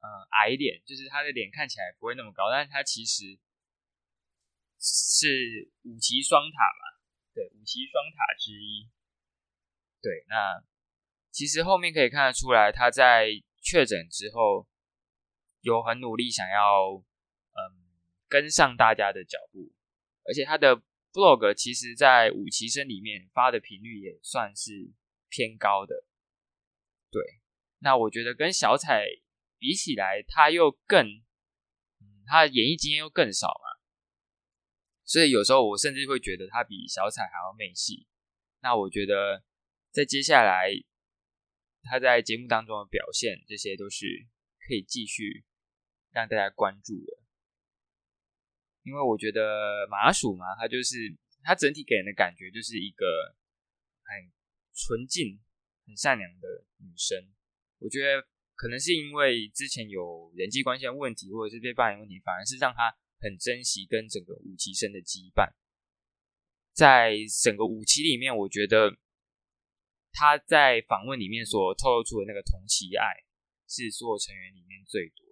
[0.00, 3.38] 呃，矮脸，就是他的脸看起来不会那么高，但是他其实
[4.80, 7.04] 是五级双塔吧？
[7.34, 8.88] 对，五级双塔之一。
[10.00, 10.64] 对，那
[11.30, 13.28] 其实后面可以看得出来，他在
[13.60, 14.66] 确诊之后，
[15.60, 17.84] 有很努力想要，嗯，
[18.26, 19.70] 跟上大家的脚步，
[20.24, 20.80] 而且他的
[21.18, 24.92] blog 其实，在五期生里面发的频率也算是
[25.28, 26.04] 偏高的。
[27.10, 27.20] 对，
[27.80, 29.04] 那我觉得跟小彩
[29.58, 33.66] 比起来，他又更，嗯，他演艺经验又更少嘛，
[35.04, 38.06] 所以有时候我甚至会觉得他比小彩还要媚戏。
[38.60, 39.42] 那我觉得
[39.90, 40.70] 在接下来
[41.82, 44.06] 他在节目当中的表现，这些都是
[44.68, 45.44] 可以继续
[46.12, 47.18] 让大家关注的，
[48.88, 50.96] 因为我觉得麻薯嘛，她就是
[51.44, 53.04] 她整体给人的感觉就是一个
[54.02, 54.32] 很
[54.72, 55.38] 纯净。
[55.88, 57.16] 很善良的女生，
[57.78, 58.22] 我觉得
[58.54, 65.48] 可能是因为之前有人际关系的问题，或者是被霸凌问题，反而是让她很珍惜跟整个五期生的羁绊。
[66.74, 68.98] 在整个五期里面，我觉得
[70.12, 73.24] 他在访问里面所透露出的那个同期爱，
[73.66, 75.24] 是所有成员里面最多。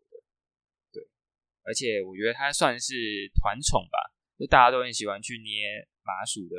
[1.66, 2.94] 而且我觉得他算是
[3.34, 3.98] 团宠吧，
[4.38, 6.56] 就大家都很喜欢去捏麻薯的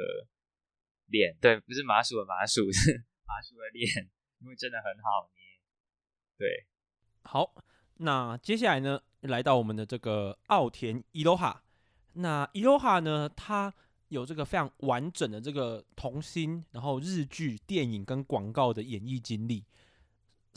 [1.07, 2.91] 脸，对，不是麻薯的麻薯， 是
[3.25, 3.87] 麻薯的脸，
[4.41, 5.41] 因为真的很好捏。
[6.37, 6.67] 对，
[7.23, 7.55] 好，
[7.95, 11.63] 那接下来呢，来到我们的这个奥田伊罗哈。
[12.13, 13.73] 那伊罗哈呢，他
[14.09, 19.63] 有这个非常完整的这个童星，然后日剧、电影跟广告的演艺经历，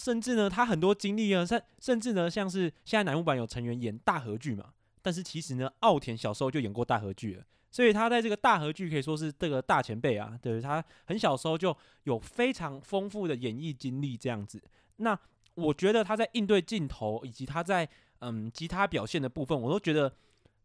[0.01, 14.63] 甚至呢，他很多经历啊，甚甚至呢，像是现在乃木坂有成员演大和剧嘛，但是其实呢，奥田小时候就演过大和剧了，所以他在这个大和剧可以说是这个大前辈啊，对，他很小时候就有非常丰富的演艺经历这样子，
[14.97, 15.17] 那。
[15.55, 17.87] 我觉得他在应对镜头以及他在
[18.21, 20.11] 嗯吉他表现的部分，我都觉得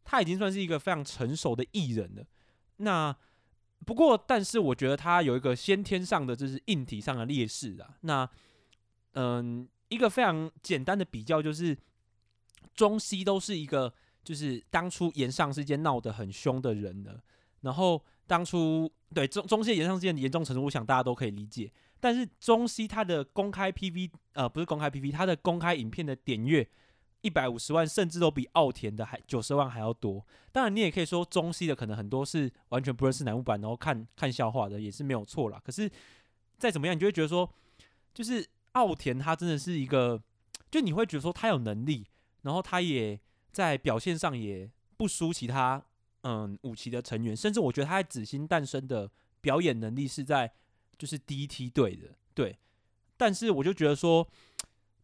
[0.06, 2.24] 他已经算是一个非常成熟的艺人了。
[2.78, 3.14] 那
[3.84, 7.98] 不过，但是我觉得他有一个先天上的就是硬体上的劣势啊。
[8.02, 8.30] 那
[9.16, 11.78] 嗯，一个非常简单的比较就是
[12.74, 17.22] 中西都是一个就是当初炎上事件闹得很凶的人了。
[17.62, 21.72] 然后当初对中中西炎上事件的严重程度，我想大家都可以理解。
[22.00, 26.68] 但是中西他的公开 PV 呃不是公开 PV，他的公开影片的点阅
[27.22, 30.24] 一百五十万，甚至都比奥田的还九十万还要多。
[30.52, 35.60] 当然你也可以说中西的可能很多是完全不认识南木坂，然后看看笑话的也是没有错啦。
[35.66, 35.90] 可是
[36.60, 37.50] 再怎么样，你就会觉得说，
[38.14, 40.22] 就是奥田他真的是一个，
[40.72, 42.08] 就你会觉得说他有能力，
[42.44, 43.20] 然后他也
[43.52, 45.84] 在表现上也不输其他
[46.22, 49.12] 嗯五期的成员，甚至我觉得他在紫星诞生的
[49.42, 50.54] 表演能力是在。
[50.98, 52.58] 就是第一梯队的，对，
[53.18, 54.26] 但是我就觉得说，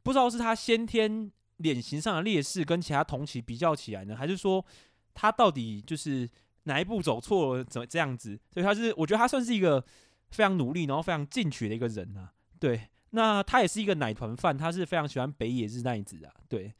[0.03, 4.65] 不知道是他先天脸型上的劣势跟其他同期比较起来呢，还是说
[5.13, 6.29] 他到底就是
[6.63, 8.39] 哪一步走错了，怎么这样子？
[8.53, 9.83] 所以他是，我觉得他算是一个
[10.29, 12.31] 非常努力，然后非常进取的一个人啊。
[12.57, 16.33] 对，那他也是一个奶团饭，他是非常喜欢北野日奈子啊。
[16.49, 16.73] 对，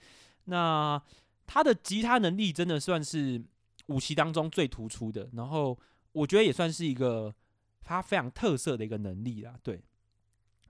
[0.45, 1.01] 那
[1.47, 3.41] 他的吉他能力真的算是
[3.85, 5.77] 五期当中最突出的，然后
[6.11, 7.33] 我觉得也算是一个。
[7.83, 9.81] 他非常特色的一个能力啦，对。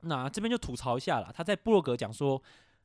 [0.03, 2.41] 那这边就吐槽一下啦，他在部落格讲说，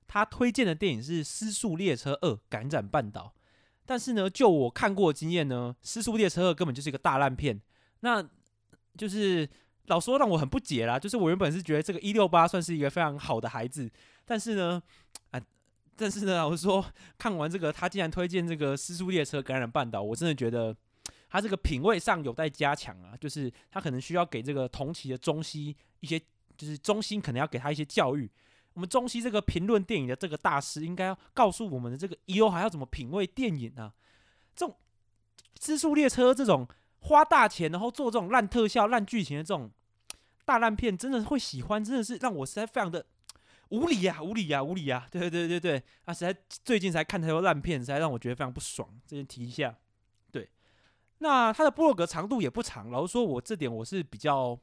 [0.08, 3.32] 他推荐的电影是《失速列车二：感染半岛》，
[3.86, 7.58] 但是呢，就我看过的经验呢，《失速列车二》根本就是一个大烂片。
[8.00, 8.22] 那
[8.98, 9.48] 就是
[9.86, 13.90] 老说让我很不解啦，就是我原本是觉得这个一六八算是一个非常好的孩子，
[14.24, 14.82] 但是呢，
[15.30, 15.40] 啊，
[15.96, 16.84] 但是呢，我说
[17.18, 20.76] 看完这个，他竟然推荐这个《尸速列车：感染半岛》，我真的觉得。
[21.28, 26.18] 他这个品味上有待加强啊，就是他可能需要给这个同期的中西一些，
[26.56, 28.30] 就是中心可能要给他一些教育。
[28.74, 33.92] 我们中西这个评论电影的这个大师，应该要告诉我们的这个以后还要怎么品味电影啊？
[34.54, 34.76] 这种
[35.66, 36.66] 《尸速列车》这种
[37.00, 39.70] 花大钱然后做这种烂特效、烂剧情的这种
[40.44, 41.84] 大烂片，真的会喜欢？
[41.84, 43.04] 真的是让我实在非常的
[43.70, 45.08] 无理呀、 啊，无理呀、啊，无理呀、啊！
[45.10, 48.88] 对对对对，啊，实在最近才看太多烂片，实在让我觉得非常不爽。
[49.06, 49.76] 这边提一下。
[50.30, 50.48] 对
[51.18, 54.58] 那他的部落格长度也不长，老实说，我这点我是比较，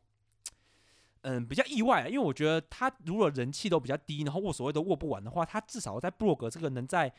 [1.22, 7.12] 嗯，比较意外，因为我觉得他如果人气都比较低，然后握所谓都握不完的话，他至少在布洛格这个能在，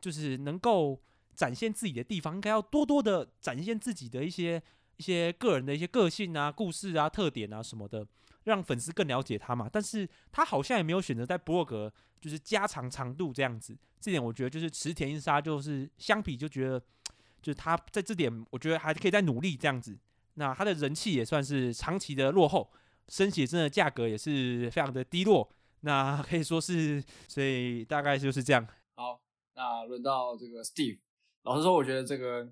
[0.00, 1.00] 就是能够
[1.40, 4.62] 展现自己的地方，应该要多多的展现自己的一些
[4.98, 8.06] 一些个人的一些个性啊、故事啊、特点啊什么的，
[8.44, 9.66] 让粉丝更了解他嘛。
[9.72, 16.82] 但是他好像也没有选择在博格就是加长长度这样子，这点我觉得就是池田一沙就是相比就觉得。
[17.42, 19.98] 就是他在这点，我觉得还可以再努力这样子。
[20.34, 22.70] 那他的人气也算是长期的落后，
[23.08, 25.50] 生写真的价格也是非常的低落。
[25.80, 28.68] 那可以说是，所以大概就是这样。
[28.94, 29.22] 好，
[29.54, 30.98] 那轮到这个 Steve。
[31.42, 32.48] 老实说，我觉得这个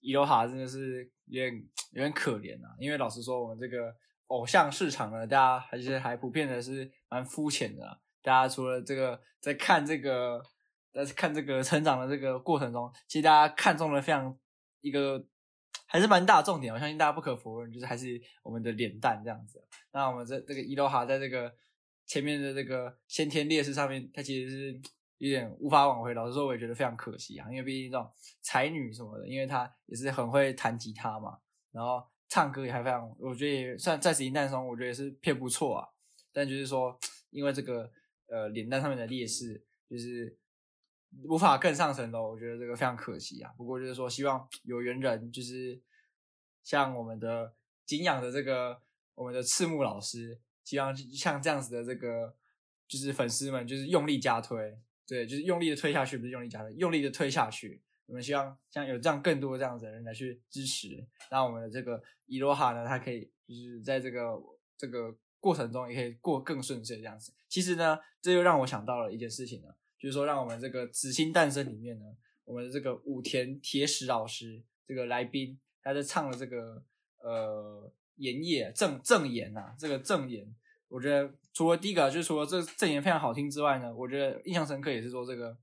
[0.00, 1.54] 伊罗哈真的是有点
[1.92, 2.74] 有点可怜啊。
[2.78, 3.94] 因为老实说，我们这个
[4.28, 8.00] 偶像市场呢，大家还是还普遍的是蛮肤浅的。
[8.22, 10.42] 大家除了这个在看这个。
[10.90, 14.36] 在看这个成长的这个过程中，其实大家看中了非常
[14.80, 15.24] 一个
[15.86, 19.62] 还是蛮大的重点，我相信大家不可否认，就是还是我们的脸蛋这样子。
[19.92, 21.54] 那我们这这个伊罗哈在这个
[22.04, 24.80] 前面的这个先天劣势上面，他其实是
[25.18, 26.14] 有点无法挽回。
[26.14, 31.38] 老实说，我也觉得非常可惜啊，因为毕竟这种才女什么的，因为她也是很会弹吉他嘛，
[31.70, 35.88] 然后唱歌也还非常，我觉得也算在此一诞生，我觉得也是偏不错啊。
[36.32, 36.98] 但就是说，
[37.30, 37.90] 因为这个
[38.28, 40.38] 呃脸蛋上面的劣势，就是。
[41.24, 43.50] 无法更上层楼，我觉得这个非常可惜啊。
[43.56, 45.80] 不过就是说，希望有缘人，就是
[46.62, 47.54] 像我们的
[47.86, 48.78] 敬仰的这个
[49.14, 52.36] 我们的赤木老师，希望像这样子的这个，
[52.86, 54.78] 就是粉丝们就是用力加推，
[55.08, 57.80] 对，就是用力的推下去，不是用力加的，用力的推下去。
[58.06, 64.38] 我们希望像有这样更多这样子的人来去支持，让我们的这个伊罗哈呢，它可以就是在这个
[64.76, 67.32] 这个过程中也可以过更顺遂这样子。
[67.48, 69.68] 其实呢，这又让我想到了一件事情呢，
[69.98, 72.04] 就是说，让我们这个《紫星诞生》里面呢，
[72.44, 76.82] 我们的这个武田铁史老师这个来宾，他在唱的这个
[77.18, 80.54] 呃演叶正正言呐，这个正言，
[80.88, 85.58] 我觉得除了第一个就是除了这正言非常好听之外呢，我觉得印象深刻也是说这个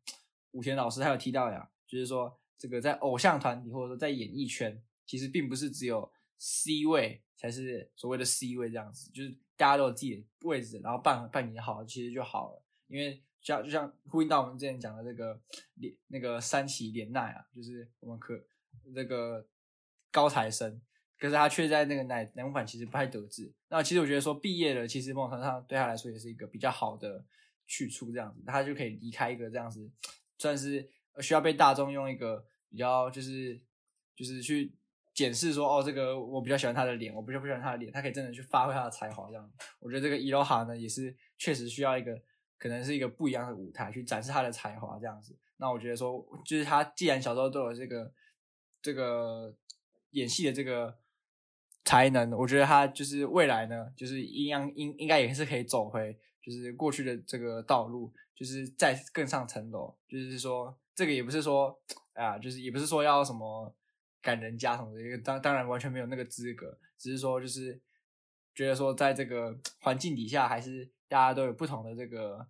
[0.51, 12.61] 武田老师他有提到呀，就是说这个在偶像团体或者说在演艺圈，其实并不是只有 C 位才是所谓的 C 位这样子，就是大家都有自己的位置，然后扮扮演好，其实就好了。
[12.87, 15.39] 因为像就像呼应到我们之前讲的这个
[15.75, 18.37] 连那个山崎连奈啊，就是我们可
[18.93, 19.47] 这个
[20.11, 20.81] 高材生，
[21.19, 23.51] 可是他却在那个乃乃木坂其实不太得志。
[23.69, 27.25] 那其实我觉得说毕业了，其实某种程度上对他来说也是一个比较好的
[27.65, 29.89] 去处，这样子他就可以离开一个这样子，
[30.37, 30.89] 算是
[31.21, 33.61] 需要被大众用一个比较就是
[34.15, 34.73] 就是去。
[35.15, 39.49] 检视说哦，这个我比较喜欢他的脸，我比较不喜欢他的脸，他可以真的去发挥他的才华，这样。
[39.79, 42.21] 我觉得这个伊罗哈呢，也是确实需要一个，
[42.57, 45.33] 可能是一个不一样的舞台去展示他的才华，这样子。
[45.55, 48.11] 那我觉得说，就是他既然小时候都有这个
[48.81, 49.55] 这个
[50.09, 50.93] 演戏的这个
[51.85, 59.95] 才能，我觉得他就是未来呢，就是一样应应该也是可以走回就是过去的这个道路，就是再更上层楼。
[60.09, 61.79] 就是说，这个也不是说，
[62.13, 63.73] 哎呀，就是也不是说要什么。
[64.25, 67.79] 赶人家什么的，因为当当然完全没有那个资格，只是说就是
[68.55, 72.47] 觉得说在这个环境底下，还是大家都有不同的这个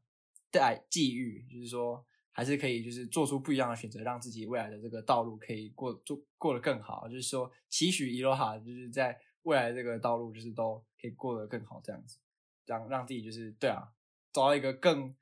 [0.49, 7.09] 待际遇，就是说还是可以就是做出不一样的选择，让自己未来的这个道路可以过做过得更好。
[7.09, 12.19] 就是说期许伊罗哈就是在未来这个道路就是都可以过得更好，这样子，
[12.67, 13.87] 让让自己就是对啊，
[14.31, 15.15] 找到一个更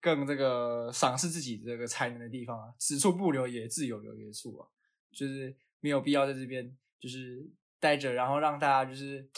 [0.00, 4.68] 更这个赏识自己这个才能的地方啊，此处不留爷，自有留爷处啊，
[5.10, 5.56] 就是。
[5.80, 7.46] 没有必要在这边就是
[7.78, 9.28] 待着，然后让大家就是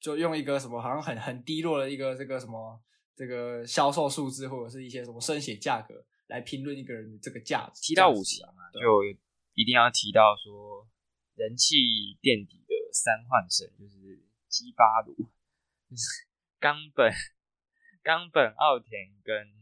[0.00, 2.80] 就用一个什么好像很很低落的一个这个什么
[3.14, 7.82] 这个销售数字或者是一些什么生写价格来评论一个人的这个价值。
[7.82, 9.04] 提到五期嘛，就
[9.52, 10.88] 一定要提到说
[11.34, 11.76] 人气
[12.22, 12.61] 垫底的
[12.92, 15.14] 三幻神就是基巴鲁，
[15.90, 16.26] 就是
[16.60, 17.12] 冈本
[18.02, 19.52] 冈本奥田跟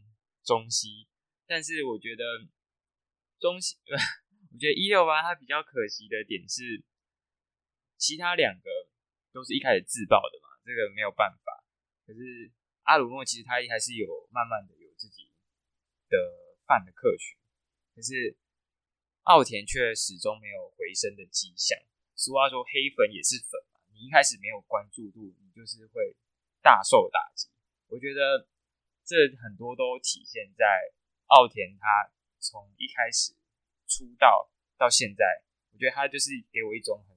[0.43, 1.07] 中西，
[1.47, 2.23] 但是我觉得
[3.39, 3.77] 中西。
[4.53, 6.83] 我觉得一六八它比较可惜的点是，
[7.95, 8.69] 其他两个
[9.31, 11.63] 都是一开始自爆的嘛，这个没有办法。
[12.05, 12.51] 可是
[12.83, 15.31] 阿鲁诺其实他还是有慢慢的有自己
[16.09, 16.17] 的
[16.67, 17.37] 饭的客群，
[17.95, 18.35] 可是
[19.23, 21.79] 奥田却始终没有回升的迹象。
[22.21, 26.13] 俗话说黑粉也是粉嘛，你一开始没有关注度，你就是会
[26.61, 27.49] 大受打击。
[27.89, 28.45] 我觉得
[29.01, 30.65] 这很多都体现在
[31.33, 33.33] 奥田他从一开始。
[33.91, 37.11] 出道到现在，我觉得他就是给我一种很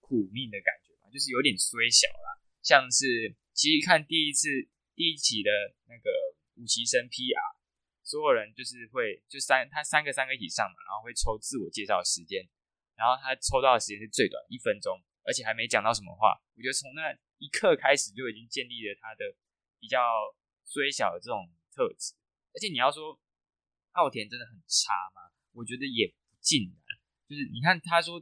[0.00, 2.42] 苦命的感觉嘛，就是有点衰小啦。
[2.60, 4.48] 像是其实看第一次
[4.96, 5.50] 一期的
[5.86, 6.10] 那个
[6.56, 7.54] 五期生 PR，
[8.02, 12.42] 所有人就是会就三他三个三个一起上嘛，然后会抽自我介绍时间，
[12.98, 16.34] 然后他抽到的时间是最短一分钟，而且还没讲到什么话。
[16.56, 19.22] 我觉得从那一刻开始就已经建立了他的
[19.78, 20.02] 比较
[20.66, 22.18] 衰小的这种特质。
[22.50, 23.14] 而且你要说
[23.92, 25.30] 奥田真的很差吗？
[25.54, 26.98] 我觉得也不尽然，
[27.30, 28.20] 就是你看他说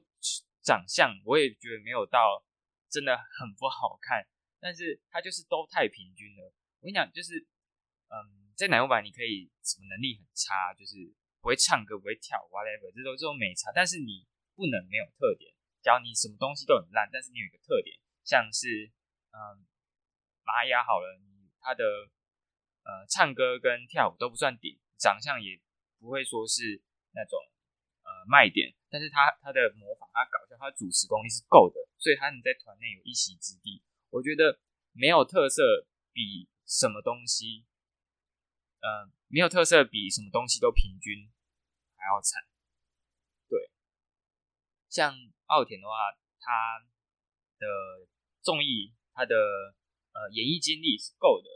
[0.60, 2.44] 长相，我也觉得没有到
[2.90, 4.28] 真的很不好看，
[4.60, 6.52] 但是他就是都太平均了。
[6.80, 7.40] 我跟你讲，就是
[8.12, 15.54] 嗯，在乃木坂你可以什么能力很差，就是不会唱歌、不会跳，whatever，这都这种没差，但是你不能没有特点。
[15.82, 18.90] 假如你什么东西都很烂，但是你有一个特点，像是
[19.30, 19.62] 嗯，
[20.42, 21.84] 玛雅好了，你他的
[22.82, 25.60] 呃唱歌跟跳舞都不算顶，长相也
[26.00, 26.82] 不会说是。
[27.18, 27.40] 那种
[28.04, 33.82] 呃卖点，但是他他的模仿，他搞笑，他主持功力是够的，所以他能在团内有一席之地。
[34.10, 34.60] 我觉得
[34.92, 37.64] 没有特色比什么东西，
[38.82, 41.32] 呃，没有特色比什么东西都平均
[41.96, 42.44] 还要惨。
[44.96, 45.12] 像
[45.52, 45.92] 奥田的话，
[46.40, 46.80] 他
[47.60, 48.08] 的
[48.40, 49.36] 综艺，他的
[50.16, 51.48] 呃演艺经历是够的，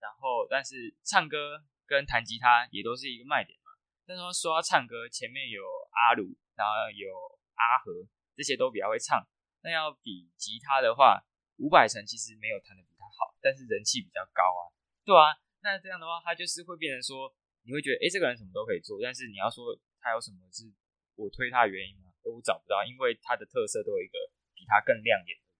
[0.00, 3.70] 然后但是唱歌跟弹吉他也都是一个卖点嘛。
[4.04, 5.62] 但是说说到唱歌，前面有
[5.94, 7.06] 阿鲁，然后有
[7.54, 7.94] 阿和，
[8.34, 9.22] 这些都比较会唱。
[9.62, 11.22] 那要比吉他的话，
[11.62, 14.74] 伍佰成其实没有弹的比他好，但是人气比较高啊。
[15.04, 17.32] 对啊，那这样的话，他就是会变成说，
[17.62, 18.98] 你会觉得，哎，这个人什么都可以做。
[19.00, 20.66] 但是你要说他有什么是
[21.14, 22.09] 我推他的原因吗？
[22.24, 24.18] 我找不到，因为他的特色都有一个
[24.54, 25.56] 比他更亮眼的人。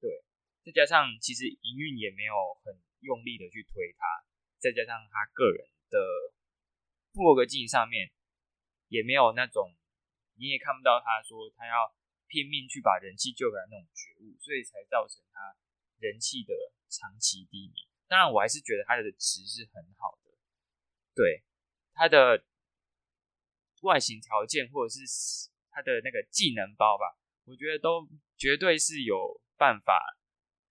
[0.00, 0.24] 对，
[0.64, 2.34] 再加上其实营运也没有
[2.64, 4.04] 很用力的去推他，
[4.58, 5.98] 再加上他个人的。
[7.14, 8.10] 部落格经营上面
[8.88, 9.76] 也没有那种，
[10.36, 11.94] 你也看不到他说他要
[12.26, 15.54] 拼命去把人气救回来那种觉悟，所以才造成他
[15.98, 16.54] 人气的
[16.88, 17.86] 长期低迷。
[18.08, 20.30] 当然，我还是觉得他的值是很好的，
[21.14, 21.44] 对
[21.92, 22.46] 他的
[23.82, 25.04] 外形条件或者是
[25.72, 28.06] 他的那个技能包吧，我觉得都
[28.36, 29.98] 绝对是有办法，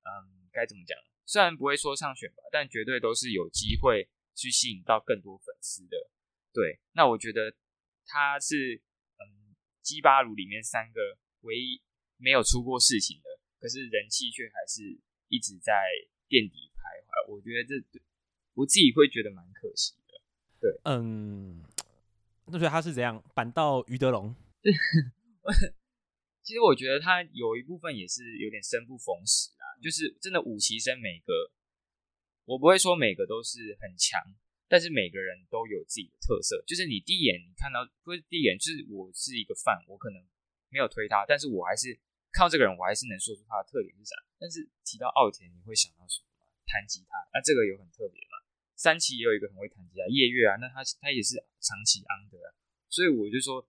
[0.04, 0.98] 嗯，该怎么讲？
[1.26, 6.10] 虽然不会说上选吧，但绝对都是有机会去吸引到更多粉丝的。
[6.54, 7.54] 对，那我觉得
[8.06, 8.82] 他是
[9.18, 11.82] 嗯，基巴鲁里面三个唯一
[12.18, 15.00] 没有出过事情的，可是人气却还是
[15.30, 15.74] 一直在
[16.28, 17.32] 垫底徘徊。
[17.32, 18.00] 我觉得这
[18.54, 20.22] 我自己会觉得蛮可惜的。
[20.60, 21.64] 对，嗯，
[22.46, 24.36] 那所以他是怎样板到于德龙？
[25.42, 25.52] 我
[26.44, 31.52] 其实我觉得他有一部分也是有点生不逢时啦，就是真的五期生每个，
[32.46, 34.20] 我不会说每个都是很强，
[34.68, 36.62] 但是每个人都有自己的特色。
[36.66, 40.22] 就是你第一眼你看到，不是第一眼，就是我是一个饭，我可能
[40.70, 41.98] 没有推他，但是我还是
[42.32, 44.16] 看到这个人，我还是能说出他的特点是啥。
[44.38, 46.28] 但是提到奥田，你会想到什么？
[46.66, 48.38] 弹吉他，那这个有很特别嘛？
[48.76, 52.38] 三期也有一个很会弹吉他，夜月啊，那他他也是长期安的，
[52.88, 53.68] 所以我就说，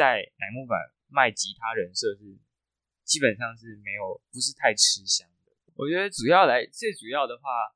[0.00, 0.80] 在乃木坂
[1.12, 2.40] 卖吉他人设是
[3.04, 5.52] 基本上是没有，不是太吃香的。
[5.76, 7.68] 我觉得主要来最主要的话，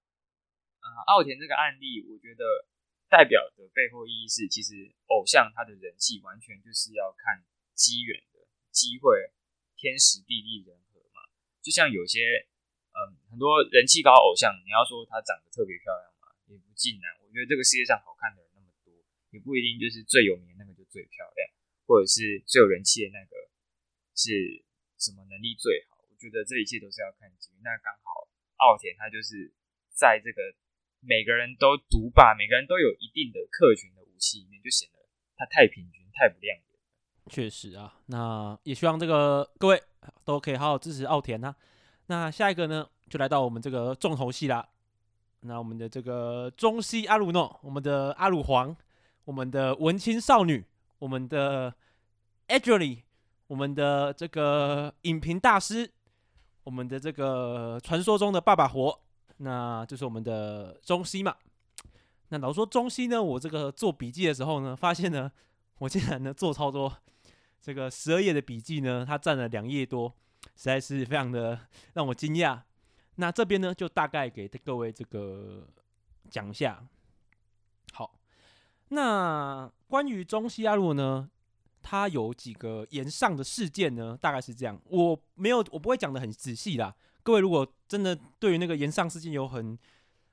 [0.81, 2.65] 呃，奥田这个案例，我觉得
[3.13, 7.45] 代表的背后意义是，其实偶像他的人气完全就是要看
[7.75, 8.41] 机缘的
[8.73, 9.29] 机会，
[9.77, 11.21] 天时地利人和嘛，
[11.61, 12.49] 就像有些。
[12.95, 17.11] 嗯，很多人气高偶像，你要说他长得特别漂亮嘛，也不尽然。
[17.27, 18.95] 我觉得这个世界上好看的人那么多，
[19.35, 21.43] 也不一定就是最有名的那个就最漂亮，
[21.95, 23.31] 或者是最有人气的那个
[24.19, 24.67] 是
[24.99, 26.03] 什么能力最好。
[26.11, 27.63] 我觉得这一切都是要看机遇。
[27.63, 28.27] 那刚好
[28.59, 29.55] 奥田他就是
[29.95, 30.43] 在这个
[30.99, 34.99] 每个人都独霸，每个人都有一定的客群的武器里面，就显得
[35.37, 36.65] 他太平均、太不亮眼。
[37.31, 39.81] 确实啊，那也希望这个各位
[40.25, 41.55] 都可以好好支持奥田呐、
[42.07, 44.69] 那下一个呢，就来到我们这个重头戏啦。
[45.47, 48.75] 那我们的这个中西阿鲁诺，我们的阿鲁皇，
[49.25, 50.65] 我们的文青少女，
[50.99, 51.75] 我们的
[52.49, 53.03] Adrelie，
[53.47, 55.91] 我们的这个影评大师，
[56.63, 59.01] 我们的这个传说中的爸爸活，
[59.39, 61.35] 那就是我们的中西嘛。
[62.29, 65.31] 那老说中西呢，我这个做笔记的时候呢，发现呢，
[65.79, 66.93] 我竟然呢做超多
[67.61, 70.13] 这个十二页的笔记呢，它占了两页多。
[70.57, 71.59] 实在是非常的
[71.95, 72.61] 让我惊讶。
[73.17, 75.67] 那这边呢，就大概给各位这个
[76.29, 76.87] 讲一下。
[78.89, 81.29] 那关于中西阿鲁呢，
[81.83, 84.81] 它有几个炎上的事件呢，大概是这样。
[84.87, 86.95] 我没有，我不会讲的很仔细啦。
[87.23, 89.79] 各位如果真的对于那个炎上事件有很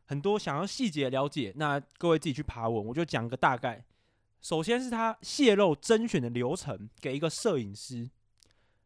[0.06, 3.84] 很多想要细节了解，那各位自己去爬文，我就讲个大概。
[4.42, 8.10] 首先是他泄露甄选的流程给一个摄影师。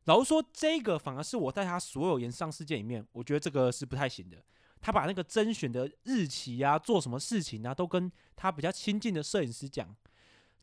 [0.03, 4.37] 老实说，这个反而是我在他所有炎上事件里面，我觉得这个是不太行的。
[4.85, 9.95] 他把那个甄选的日期啊，做什么事情啊，都跟他比较亲近的摄影师讲。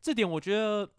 [0.01, 0.89] 这点我觉得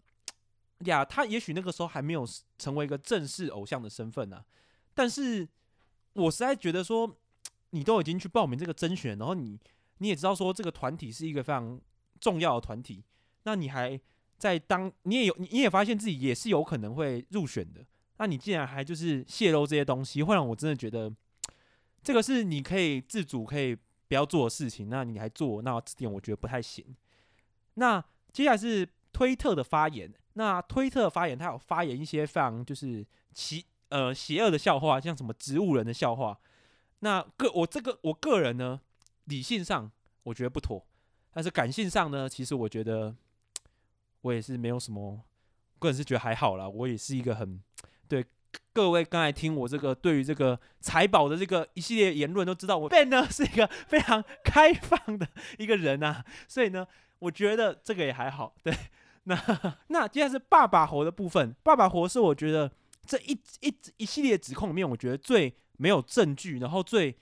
[0.81, 2.23] 呀，他也许那个时候还没有
[2.59, 4.45] 成为一个正式偶像的身份啊。
[4.93, 5.47] 但是
[6.13, 7.17] 我实在觉得说，
[7.71, 9.59] 你都已经去报名这个甄选，然后你
[9.97, 11.81] 你也知道说这个团体是一个非常
[12.19, 13.03] 重要的团体，
[13.41, 13.99] 那你还
[14.37, 17.83] 在当，你也有你也发现自己也是有可能会入选的。
[18.17, 21.11] 那你竟然还就是泄露这些东西，会让我真的觉得
[22.05, 23.75] 这个是你可以自主可以
[24.07, 26.95] 不要做的事情，那你还做，那这点我觉得不太行。
[27.73, 27.99] 那
[28.31, 33.03] 接下来是推特的发言，那推特发言，他有发言一些非常就是
[33.33, 36.39] 奇呃邪恶的笑话，像什么植物人的笑话。
[36.99, 38.79] 那个我这个我个人呢，
[39.23, 39.91] 理性上
[40.21, 40.85] 我觉得不妥，
[41.31, 43.15] 但是感性上呢，其实我觉得
[44.21, 45.23] 我也是没有什么，
[45.79, 47.59] 个人是觉得还好啦，我也是一个很。
[48.73, 55.27] 各位，刚才听我这个对于这个财宝的这个一系列言论，都知道我 Ben 呢是一个非常开放的
[55.57, 56.85] 一个人啊， 所以呢，
[57.19, 58.53] 我觉得这个也还好。
[58.63, 58.75] 对，
[59.23, 62.71] 那那接下来是爸爸活的部分，爸爸活是我觉得
[63.05, 63.31] 这一
[63.61, 67.15] 一一系列指控里面，我觉得最没有证据，然后最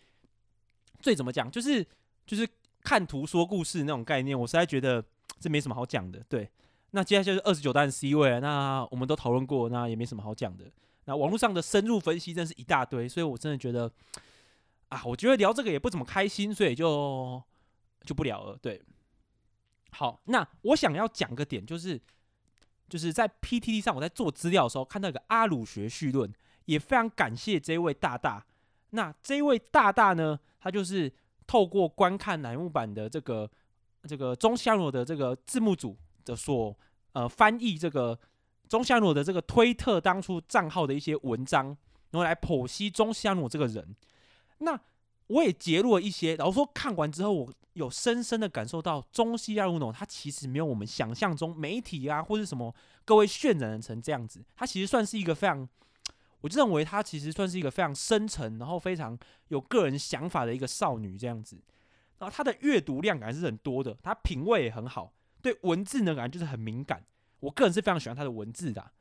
[1.00, 1.86] 最怎么讲，就是
[2.26, 2.48] 就是
[2.84, 5.04] 看图说故事那种概念，我实在觉得
[5.40, 6.24] 这没什么好讲的。
[6.28, 6.50] 对。
[6.96, 10.66] 那接下来就是二十九单 C 位，那我们都讨论过，那也没什么好讲的。
[11.06, 13.92] 那网络上的深入分析真是一大堆，所以我真的觉得
[14.90, 17.42] 啊，我觉得聊这个也不怎么开心，所以就
[18.06, 18.58] 就不聊了。
[18.62, 18.82] 对，
[19.92, 22.00] 好，那我想要讲个点，就是
[22.90, 26.32] 就是在 PTT 上，我在做资料的时候看到一个阿鲁学绪论，
[26.66, 28.46] 也非常感谢这位大大。
[28.92, 31.12] 那这位大大呢，他就是
[31.46, 33.50] 透过观看乃木版的这个
[34.08, 35.98] 这个中西阿鲁的这个字幕组。
[36.26, 36.74] 的所
[37.12, 38.18] 呃翻译这个
[38.74, 41.68] 中西阿鲁的这个推特当初账号的一些文章，
[42.10, 43.96] 然后来剖析中西阿鲁这个人。
[44.58, 44.80] 那
[45.28, 52.74] 我也截录了一些，然后说看完之后，我有深深的感受到中西阿诺他其实没有我们想象中媒体啊或者什么
[53.06, 55.70] 各位渲染成这样子，他其实算是一个非常，
[56.42, 59.16] 我就认为他其实算是一个非常深沉，然后非常
[59.50, 61.62] 有个人想法的一个少女这样子。
[62.18, 65.14] 然后他的阅读量感是很多的，他品味也很好，
[65.44, 67.04] 对文字呢感觉就是很敏感。
[67.44, 68.92] 我个人是非常喜欢他的文字的。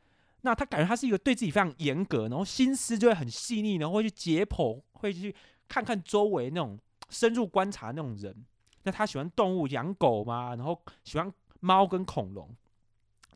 [0.40, 5.32] 那他感觉他是一个对自己非常严格，然后心思就会很细腻，然后会去解剖，会去
[5.68, 6.76] 看看周围那种
[7.08, 8.44] 深入观察那种人。
[8.82, 12.50] 那他喜欢动物，养狗嘛，然后喜欢猫跟恐龙。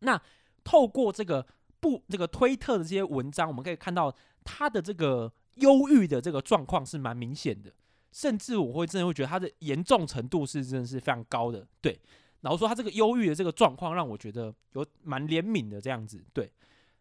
[0.00, 0.20] 那
[0.64, 1.46] 透过这个
[1.78, 7.72] 不这个推特的这些文章，我们可以看到他的这个忧郁的这个状况是蛮明显的。
[8.10, 12.00] 甚至我会真的会觉得他的严重程度是真的是非常高的，对。
[12.46, 16.52] 然后说他这个忧郁的这个状况让我觉得有蛮怜悯的这样子，对。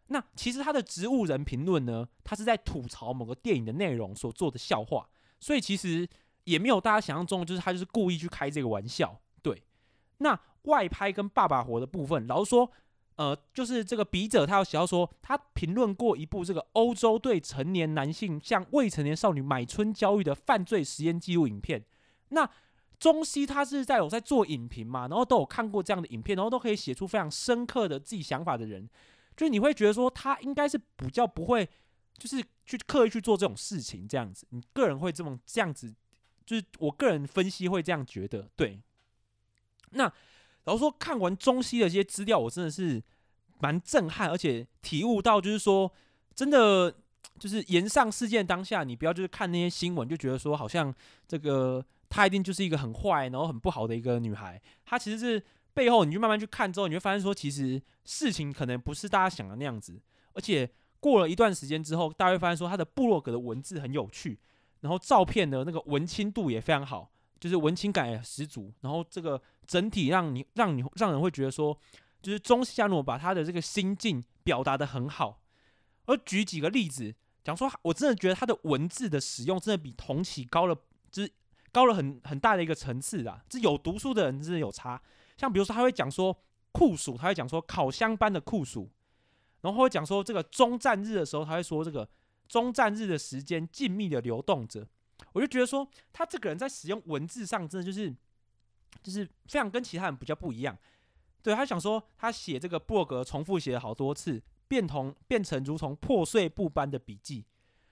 [0.08, 6.08] 那其实他的植物人评论呢，他是在吐槽某个电影的内容所做的笑话，所以其实
[6.42, 9.62] 也没有大家想象中，就是他就是故意去开这个玩笑，对。
[10.18, 12.72] 那外拍跟爸爸活的部分，老实说。
[13.18, 21.82] 呃，就是这个笔者，他有写到说，他评论过一部这个欧洲对成年男性向未成年少女买春交易的犯罪实验记录影片。
[22.28, 22.46] 那
[22.98, 28.88] 中西他是在有在做影评嘛，然后都有看过这样的影片，然后都可以写出非常深刻的自己想法的人，
[29.36, 31.68] 就是你会觉得说他应该是比较不会，
[32.16, 34.46] 就是去刻意去做这种事情这样子。
[34.50, 35.94] 你个人会这么这样子，
[36.44, 38.80] 就是我个人分析会这样觉得，对。
[39.90, 40.12] 那。
[40.64, 43.00] 然后说看完中西的这些资料，我真的是
[43.60, 45.88] 蛮震撼，而且体悟到就是说，
[46.34, 46.92] 真的
[47.38, 50.92] 就是炎上事件当下，你不要就是看那些新闻就觉得说，好像
[51.28, 54.60] 这个她一定就是一个很坏，然后很不好的一个女孩。
[54.84, 55.42] 她其实是
[55.74, 60.00] 背后，你就慢慢去看之后，你会发现说，其实事情可能不是大家想的那样子。
[60.32, 64.38] 而且过了一段时间之后，大家会发现说，她的部落格的文字很有趣，
[64.80, 67.10] 然后照片的那个文青度也非常好。
[67.38, 71.78] 就是文青感也十足，然后这个整体让你让你让人会觉得说，
[72.22, 75.42] 就是中西阿鲁诺把他的这个心境表达得很好。
[76.06, 80.74] 而举几个例子讲说，我真的觉得他的文字的使用真的比同期高了，
[81.12, 81.30] 就是
[81.76, 83.44] 高了很很大的一个层次啦。
[83.50, 84.98] 这有读书的人真的有差。
[85.36, 86.34] 像比如说他会讲说
[86.72, 88.88] 酷暑，他会讲说烤箱般的酷暑，
[89.60, 92.08] 然后会讲说这个终战日的时候，他会说这个
[92.48, 94.88] 终战日的时间静谧的流动着。
[95.34, 98.10] 我就觉得说，他这个人在使用文字上，真的就是，
[99.02, 100.74] 就是非常跟其他人比较不一样。
[101.42, 107.44] 对，他想说，他写这个部落格重复写了好多次，变同变成如同破碎布般的笔记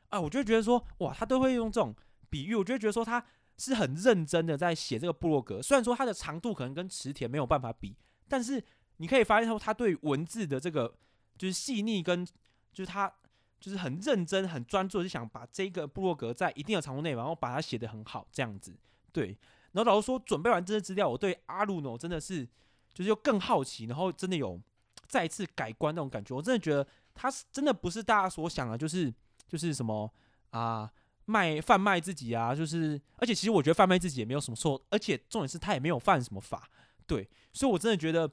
[0.08, 1.94] 啊，我就觉得说，哇，他都会用这种
[2.30, 3.22] 比喻，我就觉得说他
[3.56, 5.62] 是很认真的在写这个部落格。
[5.62, 7.96] 虽然说他的长度可能跟池田没有办法比，
[8.28, 8.62] 但是
[8.96, 10.94] 你可以发现说，他对文字的这个
[11.36, 12.24] 就是细腻跟
[12.72, 13.12] 就是他。
[13.60, 18.76] 就是很认真、很专注，就想把这个部落格在一定的长度内，然后把它写得很好，这样子。
[19.10, 19.28] 对，
[19.72, 22.46] 然后老实说，准备完这些资料，我对阿鲁诺真的是
[22.92, 24.60] 就是又更好奇，然后真的有
[25.08, 26.34] 再一次改观那种感觉。
[26.34, 29.10] 我真的觉得他是真的不是大家所想的，就是
[29.48, 30.12] 就是什么
[30.50, 30.92] 啊
[31.26, 36.68] 卖贩卖自己啊，就是而且其实我觉得贩卖自己也没有什么错，而且重点是他也没有犯什么法。
[37.06, 38.30] 对，所以我真的觉得，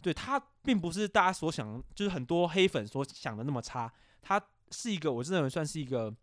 [0.00, 3.92] 对他并不是大家所想，就是很多黑粉所想的那么差。
[4.22, 4.40] 她
[4.70, 6.14] 是一个，我认为算是一个，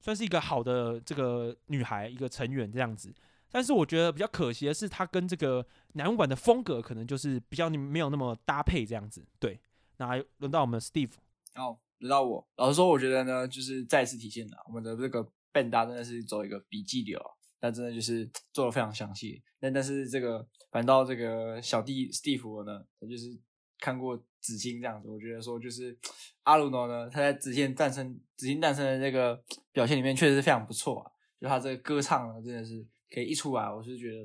[0.00, 3.14] 算是一个好的这个女孩，一个成员这样子。
[3.50, 9.24] 但是我觉得比较可惜的是，她跟这个乃木坂的风格可能就是比较没有那么搭配这样子。
[9.38, 9.60] 对，
[9.98, 11.12] 那轮到我们 Steve，
[11.54, 12.46] 哦，轮到我。
[12.56, 15.22] 老实说，我觉得呢，就是再次体现了我们的这个
[15.52, 17.20] BENDA 真的是走一个笔记流，
[17.60, 19.42] 但真的就是 做的非常详细。
[19.60, 23.38] 但但是这个反倒这个小弟 Steve 呢，他就是
[23.78, 24.22] 看过。
[24.40, 25.98] 紫金这样子，我觉得说就是
[26.44, 29.38] 阿鲁诺呢，他在紫金诞生、紫金诞生的这个
[29.72, 31.10] 表现里面确实是非常不错啊。
[31.40, 34.24] 就他这个歌唱呢，真的是可以一出来，我是觉得，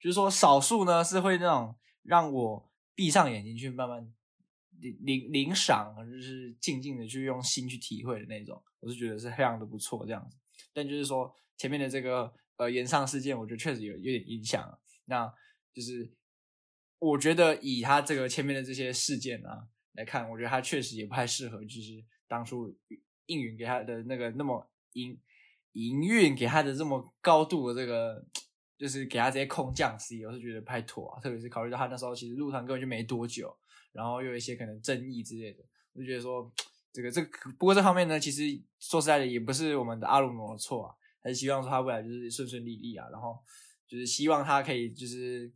[0.00, 4.02] 就是说少数呢是会那种让我闭上眼睛去慢慢
[5.00, 10.36] 领领赏，就是静静的去用心去体会的那种，我是觉得是非常的不错这样子。
[10.72, 15.32] 但就是说前面的这个呃炎上事件，我觉得确实有有点影响，那
[15.74, 16.12] 就是。
[17.04, 22.72] 我觉得以他这个前面的这些事件啊来看，我觉得他确实也不太适合，就是当初
[23.26, 25.18] 应允给他的那个那么营
[25.72, 28.24] 营运给他的这么高度的这个，
[28.78, 31.20] 就是给他这些空降 C，我是觉得不太妥啊。
[31.20, 33.52] 特别是考虑到他那时候其实入团根本就没多久，
[33.92, 36.52] 然后又有一些可能争议之类的，我就觉得说
[36.92, 38.42] 这个这个不过这方面呢，其实
[38.78, 43.38] 说实在的也不是我们的阿鲁诺的错啊，还是希望说他未来就是顺顺利利啊，然后
[43.86, 45.52] 就是希望他可以就是。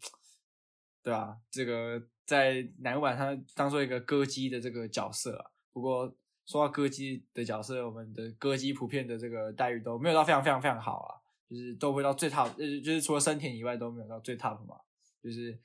[1.02, 5.50] 对啊，这个在乃木坂上当做一个歌姬的这个角色啊。
[5.72, 6.12] 不过
[6.46, 11.14] 说到歌姬的角色，我们的歌姬普遍的这个待遇都没有到非常非常非常好啊。
[11.48, 14.74] 就是都会到最 top，就是就是除了森田以外都没有到最 top 嘛，
[15.22, 15.56] 就是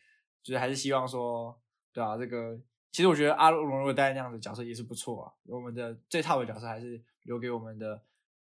[0.44, 1.60] 就是还是希望说，
[1.94, 2.60] 对啊，这个
[2.92, 5.34] 其实我觉得阿鲁龙如果带那样的角色也是不错啊。
[5.46, 8.02] 我们的最 top 的角色还是留给我们的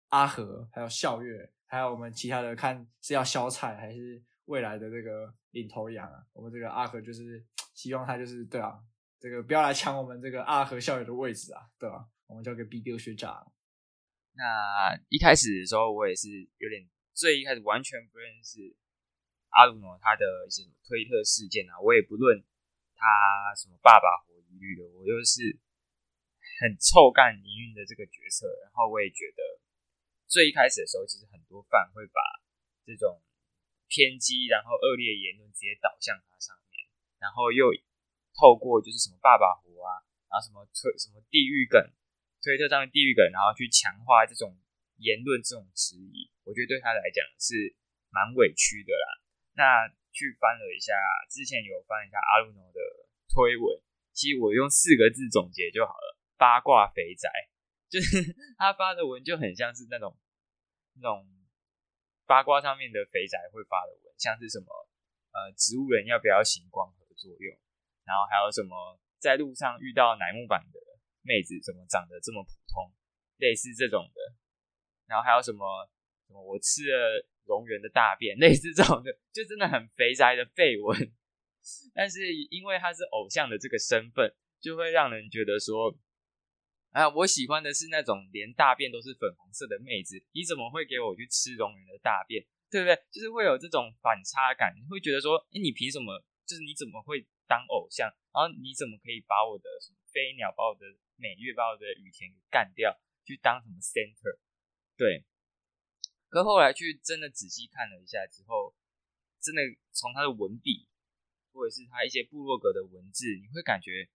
[0.09, 6.25] 阿和，还有笑月，还有我们其他的看是要小彩还是未来的这个领头羊啊。
[6.33, 7.45] 我们这个阿和就是
[7.75, 8.79] 希望他就是对啊，
[9.19, 12.05] 这个不要来抢我们这个阿和笑月的位置啊，对吧、啊？
[12.27, 13.53] 我们交给 B 六学长。
[14.35, 16.29] 那一开始的时候，我也是
[16.59, 16.89] 有点。
[17.17, 18.77] 最一开始完全不认识
[19.49, 22.45] 阿鲁诺他的一些什么推特事件啊，我也不论
[22.97, 25.55] 他什么爸爸火一律的，我就是
[26.59, 28.49] 很臭干营运的这个角色。
[28.65, 29.61] 然后我也觉得
[30.27, 32.21] 最一开始的时候，其实很多饭会把
[32.85, 33.23] 这种
[33.87, 36.89] 偏激然后恶劣言论直接导向他上面，
[37.21, 37.71] 然后又
[38.35, 41.79] 透过就是什么爸爸火啊，然后什么推什么地狱梗，
[42.43, 44.57] 推特上面地狱梗，然后去强化这种
[44.99, 46.31] 言论这种质疑。
[46.45, 47.77] 我觉得对他来讲是
[48.11, 49.07] 蛮委屈的啦。
[49.57, 50.93] 那去翻了一下，
[51.29, 52.81] 之前有翻一下阿鲁诺的
[53.29, 53.81] 推文，
[54.13, 57.31] 其实我用四个字总结就好了：八卦肥宅。
[57.89, 58.19] 就是
[58.59, 60.19] 他发的文就很像是那种
[61.01, 61.25] 那种
[62.27, 64.67] 八卦上面的肥宅会发的文，像是什么
[65.33, 67.57] 呃植物人要不要行光合作用，
[68.05, 70.81] 然后还有什么在路上遇到乃木坂的
[71.23, 72.93] 妹子怎么长得这么普通，
[73.39, 74.35] 类似这种的，
[75.07, 75.89] 然后还有什么。
[76.29, 80.99] 我吃了龙源的大便，类似这种的，就真的很肥宅的废文。
[81.95, 85.97] 但是因为他是偶像的这个身份，就会让人觉得说，
[86.93, 92.45] 啊，我喜欢的是那种连大便都是粉红色的妹子，你怎么会给我去吃龙人的大便？
[92.71, 92.97] 对不对？
[93.11, 96.23] 就是会有这种反差感，你会觉得说，哎，你凭什么？
[96.47, 98.07] 就是你怎么会当偶像？
[98.35, 100.87] 然后你怎么可以把我的什么飞鸟，把我的
[101.17, 104.39] 美月，把我的雨田给干掉，去当什么 center？
[104.97, 105.25] 对。
[106.29, 108.75] 可后来去真的仔细看了一下之后，
[109.41, 109.63] 真的
[109.93, 110.89] 从他的文笔，
[111.57, 114.07] 或者是他一些部落格的文字，你会感觉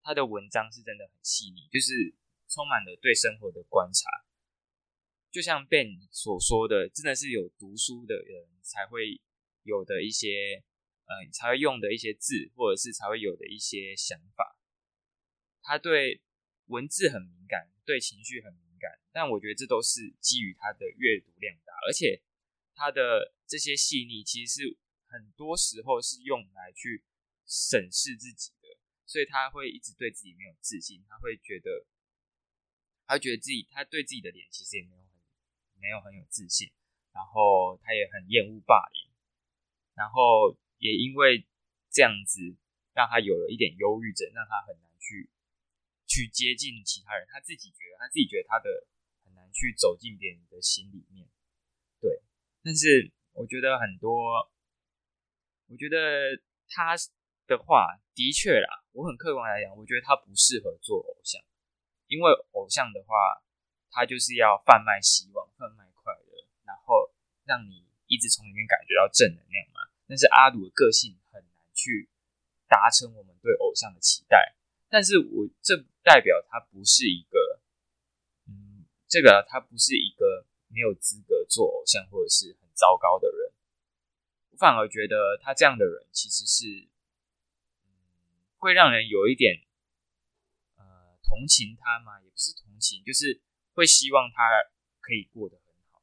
[0.00, 2.14] 他的文章是真的很细腻，就是
[2.48, 4.08] 充满了对生活的观察。
[5.32, 9.20] 就像 Ben 所说的，真的是有读书的人才会
[9.64, 10.62] 有的一些，
[11.06, 14.56] 呃，才会用的一些字，或者是才会有的一些想法。
[15.60, 16.22] 他对
[16.66, 19.00] 文字很敏感，对情绪很敏感。
[19.10, 22.22] 但我觉得这都是基于他的阅读量大，而且
[22.74, 24.76] 他的这些细腻其实是
[25.14, 27.04] 很多时候是用来去
[27.46, 28.66] 审视自己的，
[29.06, 31.86] 所以他会一直对自己没有自信，他会觉得，
[33.06, 35.14] 他觉得自己他对自己的脸其实也没有很
[35.78, 36.72] 没有很有自信，
[37.12, 39.14] 然后他也很厌恶霸凌，
[39.94, 41.46] 然后也因为
[41.90, 42.40] 这样子
[42.92, 45.30] 让他有了一点忧郁症，让他很难去
[46.06, 48.86] 去接近其他人，他自己觉得他自己觉得他的
[49.22, 49.44] 很难。
[49.54, 51.28] 去走进别人的心里面，
[52.00, 52.20] 对。
[52.64, 54.50] 但是我觉得很多，
[55.68, 56.94] 我觉得他
[57.46, 61.42] 的话的确啦，我很客观来讲，我觉得他不适合做偶像，
[62.06, 63.42] 因为偶像的话，
[63.90, 67.10] 他就是要贩卖希望、贩卖快乐，然后
[67.44, 69.90] 让你一直从里面感觉到正能量嘛。
[70.06, 72.08] 但是阿鲁的个性很难去
[72.68, 74.54] 达成我们对偶像的期待，
[74.88, 77.60] 但是我这代表他不是一个。
[78.46, 83.52] 嗯这个他不是一个没有资格做偶像或者是很糟糕的人，
[84.54, 86.86] 我反而觉得他这样的人其实是，
[87.82, 87.90] 嗯，
[88.56, 89.66] 会让人有一点，
[90.76, 93.42] 呃，同情他嘛，也不是同情，就是
[93.72, 94.46] 会希望他
[95.00, 96.00] 可以过得很好。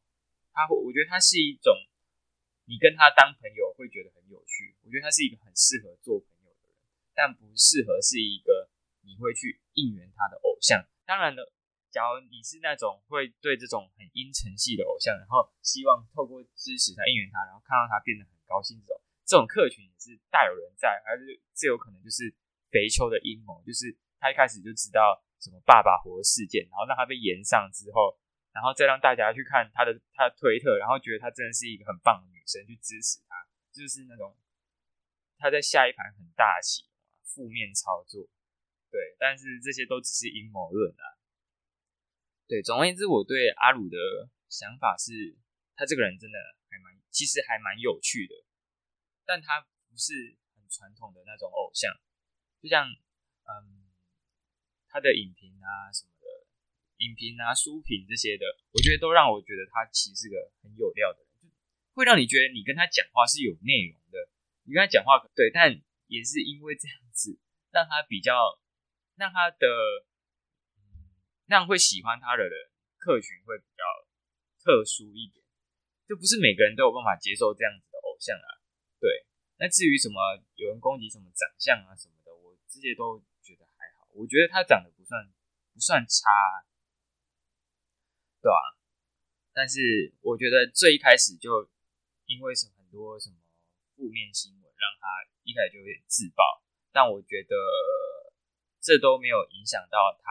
[0.51, 1.73] 他会，我觉得他是一种，
[2.65, 4.75] 你跟他当朋友会觉得很有趣。
[4.83, 6.75] 我觉得他是一个很适合做朋友的人，
[7.15, 8.69] 但不适合是一个
[9.07, 10.85] 你会去应援他的偶像。
[11.05, 11.53] 当然了。
[11.91, 22.27] 假如你是那种会对这种很阴沉系的偶像，然后希望透过支持他、应援他，然后看到他变得很高兴，这种这种客群也是大有人在，还是这有可能就是
[22.67, 28.19] 肥秋的阴谋，就是他一开始就知道什么爸爸活事件，然后让他被延上之后，
[28.51, 34.35] 然后再让大家去看他的他的推特，然后觉得他真的是一个很棒的女生，去支持他，就是那种
[35.39, 36.83] 他在下一盘很大棋，
[37.23, 38.27] 负面操作，
[38.91, 41.15] 对，但是这些都只是阴谋论啊。
[42.47, 43.95] 对，总而言之，我对阿鲁的
[44.49, 45.37] 想法是，
[45.73, 46.37] 他这个人真的
[46.71, 48.33] 还蛮，其实还蛮有趣的，
[49.25, 49.59] 但他
[49.89, 51.91] 不是很传统的那种偶像，
[52.63, 53.91] 就像，嗯，
[54.87, 56.47] 他的影评啊什么的，
[57.03, 64.31] 影评啊书评这些的，我觉得都让我觉得他其实是个很有料的人，就会让你觉得你跟他讲话是有内容的，
[64.63, 65.69] 你跟他讲话对，但
[66.07, 67.37] 也是因为这样子，
[67.69, 68.57] 让他比较，
[69.17, 69.67] 让他的。
[71.47, 73.83] 那样会喜欢他的人客群会比较
[74.63, 75.40] 特殊一点，
[76.11, 78.59] 就不是每个人都有办法接受这样子的偶像啊。
[78.99, 79.07] 对，
[79.55, 80.19] 那至于什么
[80.59, 84.11] 有人攻击什么长相啊什么的，我这些都觉得还好。
[84.11, 85.23] 我觉得他长得不算
[85.71, 86.67] 不算差，
[88.43, 88.75] 对吧、啊？
[89.55, 91.71] 但是我觉得最一开始就
[92.25, 93.39] 因为什么很多什么
[93.95, 95.07] 负面新闻，让他
[95.47, 96.43] 一开始就有点自爆。
[96.91, 97.55] 但我觉得
[98.81, 100.27] 这都没有影响到他，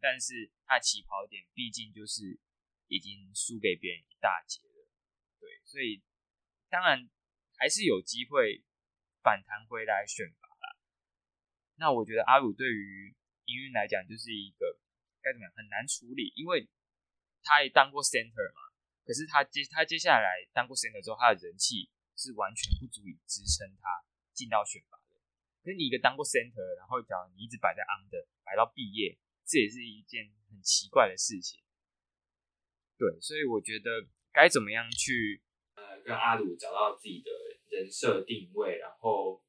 [0.00, 2.40] 但是他起跑点毕竟就是
[2.88, 4.62] 已经输给别人一大截，
[5.70, 6.02] 所以
[6.68, 7.08] 当然。
[7.60, 8.64] 还是有机会
[9.20, 10.80] 反弹回来选拔啦。
[11.76, 13.14] 那我觉得阿鲁对于
[13.44, 14.80] 营运来讲就是一个
[15.20, 16.66] 该怎么样很难处理，因为
[17.42, 18.72] 他也当过 center 嘛。
[19.04, 25.20] 可是他接他接下来当过 center 之后，他的人气是完全不足以支撑他进到选拔的。
[25.62, 31.60] 可是你一个当过 center，然后讲你一直摆在 under 摆到毕业，这也是一件很奇怪的事情。
[32.96, 35.42] 对，所以我觉得该怎么样去
[36.04, 37.30] 跟阿鲁找到自己的。
[37.70, 39.40] 人设定位，然后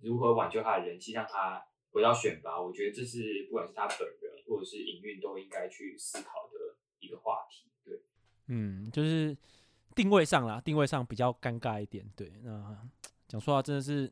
[0.00, 7.70] 如何挽救他的人气，让他回到选拔，我觉得这是不管是他本人或者是营运都应该去思考的一个话题。
[7.84, 8.00] 对，
[8.46, 9.36] 嗯，就是
[9.94, 12.10] 定位上啦，定位上比较尴尬一点。
[12.16, 12.88] 对，那
[13.28, 14.10] 讲实话，真的是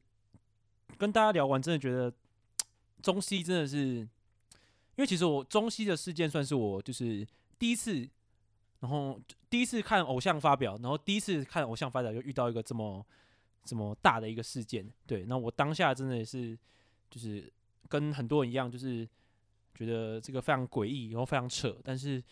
[0.99, 2.13] 跟大家聊完，真的觉得
[3.03, 4.09] 中西真的是，因
[4.99, 7.27] 为其实我中西的事件算是我就是
[7.59, 8.07] 第一次，
[8.85, 13.05] 然后第一次看偶像发表，然后第一次看偶像发表就遇到一个这么。
[13.67, 16.55] 这么大的一个事件，对，那我当下真的也是，
[17.09, 17.51] 就是
[17.89, 19.09] 跟很多人一样，就是
[19.75, 21.75] 觉得这个非常诡异，然后非常扯。
[21.83, 22.23] 但是，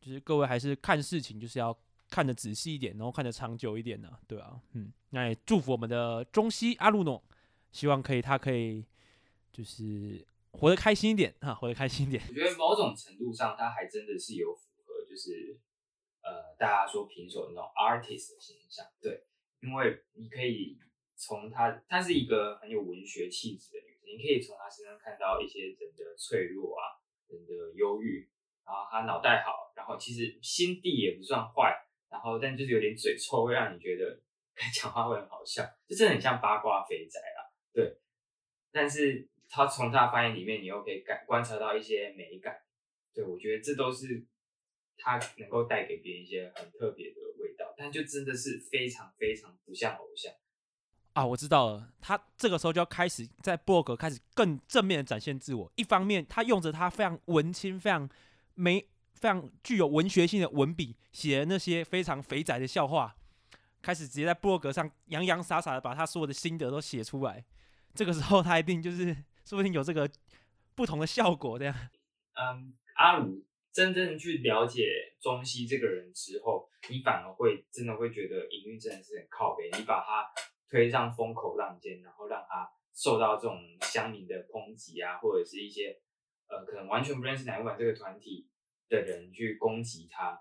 [0.00, 1.72] 就是各位还是看事情，就是要
[2.10, 7.22] 看得仔细一点，然后看得长久一点呢，对啊，嗯，那也祝福我们的中西阿鲁诺，
[7.70, 8.84] 希望可以他可以
[9.52, 12.20] 就是活得开心一点啊，活得开心一点。
[12.28, 15.56] 我觉得某种程度上，他还真的是有符合，就是
[16.22, 19.24] 呃，大家说平手那种 artist 的形象，对。
[19.60, 20.76] 因为你可以
[21.14, 26.98] 从她，她是一个很有文学气质的女生，你可以从她身上看到一些人的脆弱啊，
[27.28, 28.28] 人的忧郁，
[28.66, 31.76] 然后她脑袋好，然后其实心地也不算坏，
[32.10, 34.20] 然后但就是有点嘴臭，会让你觉得
[34.74, 37.98] 讲话会很好笑，就真的很像八卦肥宅啦，对。
[38.72, 42.60] 但是她从她发言里面，你又可以感观察到一些美感，
[43.14, 44.26] 对，我觉得这都是
[44.98, 47.74] 她能够带给别人一些很特别的味道。
[47.76, 50.32] 但就真的是非常非常不像偶像
[51.14, 51.26] 啊！
[51.26, 55.70] 我知道了，他这个时候就要开始在部落格开始更正面的展现自我。
[55.76, 58.08] 一方面，他用着他非常文青、非常
[58.54, 58.80] 没、
[59.14, 63.14] 非常具有文学性的文笔，写的那些非常肥宅的笑话，
[63.82, 67.44] 开始直接在部落格上洋洋洒洒的把他所有的心得都写出来。
[67.94, 69.14] 这个时候，他一定就是
[69.44, 70.08] 说不定有这个
[70.74, 71.58] 不同的效果。
[71.58, 71.74] 这样，
[72.34, 73.44] 嗯，阿鲁。
[73.72, 79.70] 真正去了解中西这个人之后，你反而会真的会觉得营运真的是很靠背。
[79.78, 80.30] 你把他
[80.68, 85.98] 推上风口浪尖，然后让他受到这种乡民的抨击啊，或者是一些
[86.48, 88.46] 呃可能完全不认识乃木坂这个团体
[88.90, 90.38] 的人去攻击他，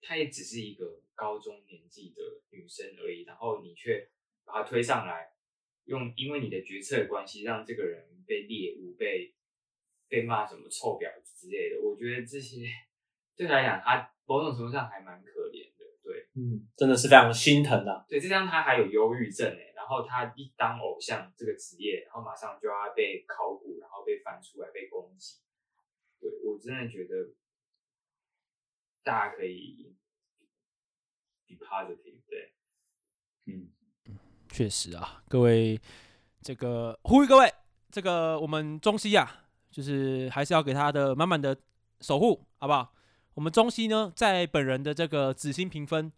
[0.00, 3.22] 他也只是一个高中年纪的女生而已。
[3.22, 4.10] 然后你却
[4.44, 5.34] 把他推上来，
[5.84, 9.36] 用因为你的决策关系，让这个人被猎物被。
[10.08, 12.66] 被骂什么臭婊子之类的，我觉得这些
[13.36, 15.84] 对他来讲，他某种程度上还蛮可怜的。
[16.02, 18.04] 对，嗯，真的是非常心疼的、啊。
[18.08, 25.42] 对，这样他还有忧郁症诶，然后他一当偶像这个职业，然后马上就要被考古，然后被翻出来被攻击。
[26.18, 27.14] 对，我真的觉得
[29.04, 29.94] 大家可以
[31.46, 32.22] be positive。
[32.26, 32.54] 对，
[33.46, 33.70] 嗯，
[34.48, 35.78] 确实啊，各位
[36.40, 37.52] 这个呼吁各位，
[37.90, 39.44] 这个我们中西啊。
[39.70, 41.56] 就是还是要给他的满满的
[42.00, 42.92] 守护，好不好？
[43.34, 46.12] 我们中西呢，在本人的这个紫星评分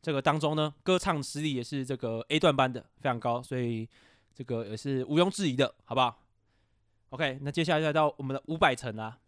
[0.00, 3.88] 这个当中呢，歌唱实力也是这个 A 段班的，非常高，所以
[4.34, 6.22] 这个也是毋庸置疑的，好不好
[7.10, 9.18] ？OK，那接下来再到我们的五百层啊，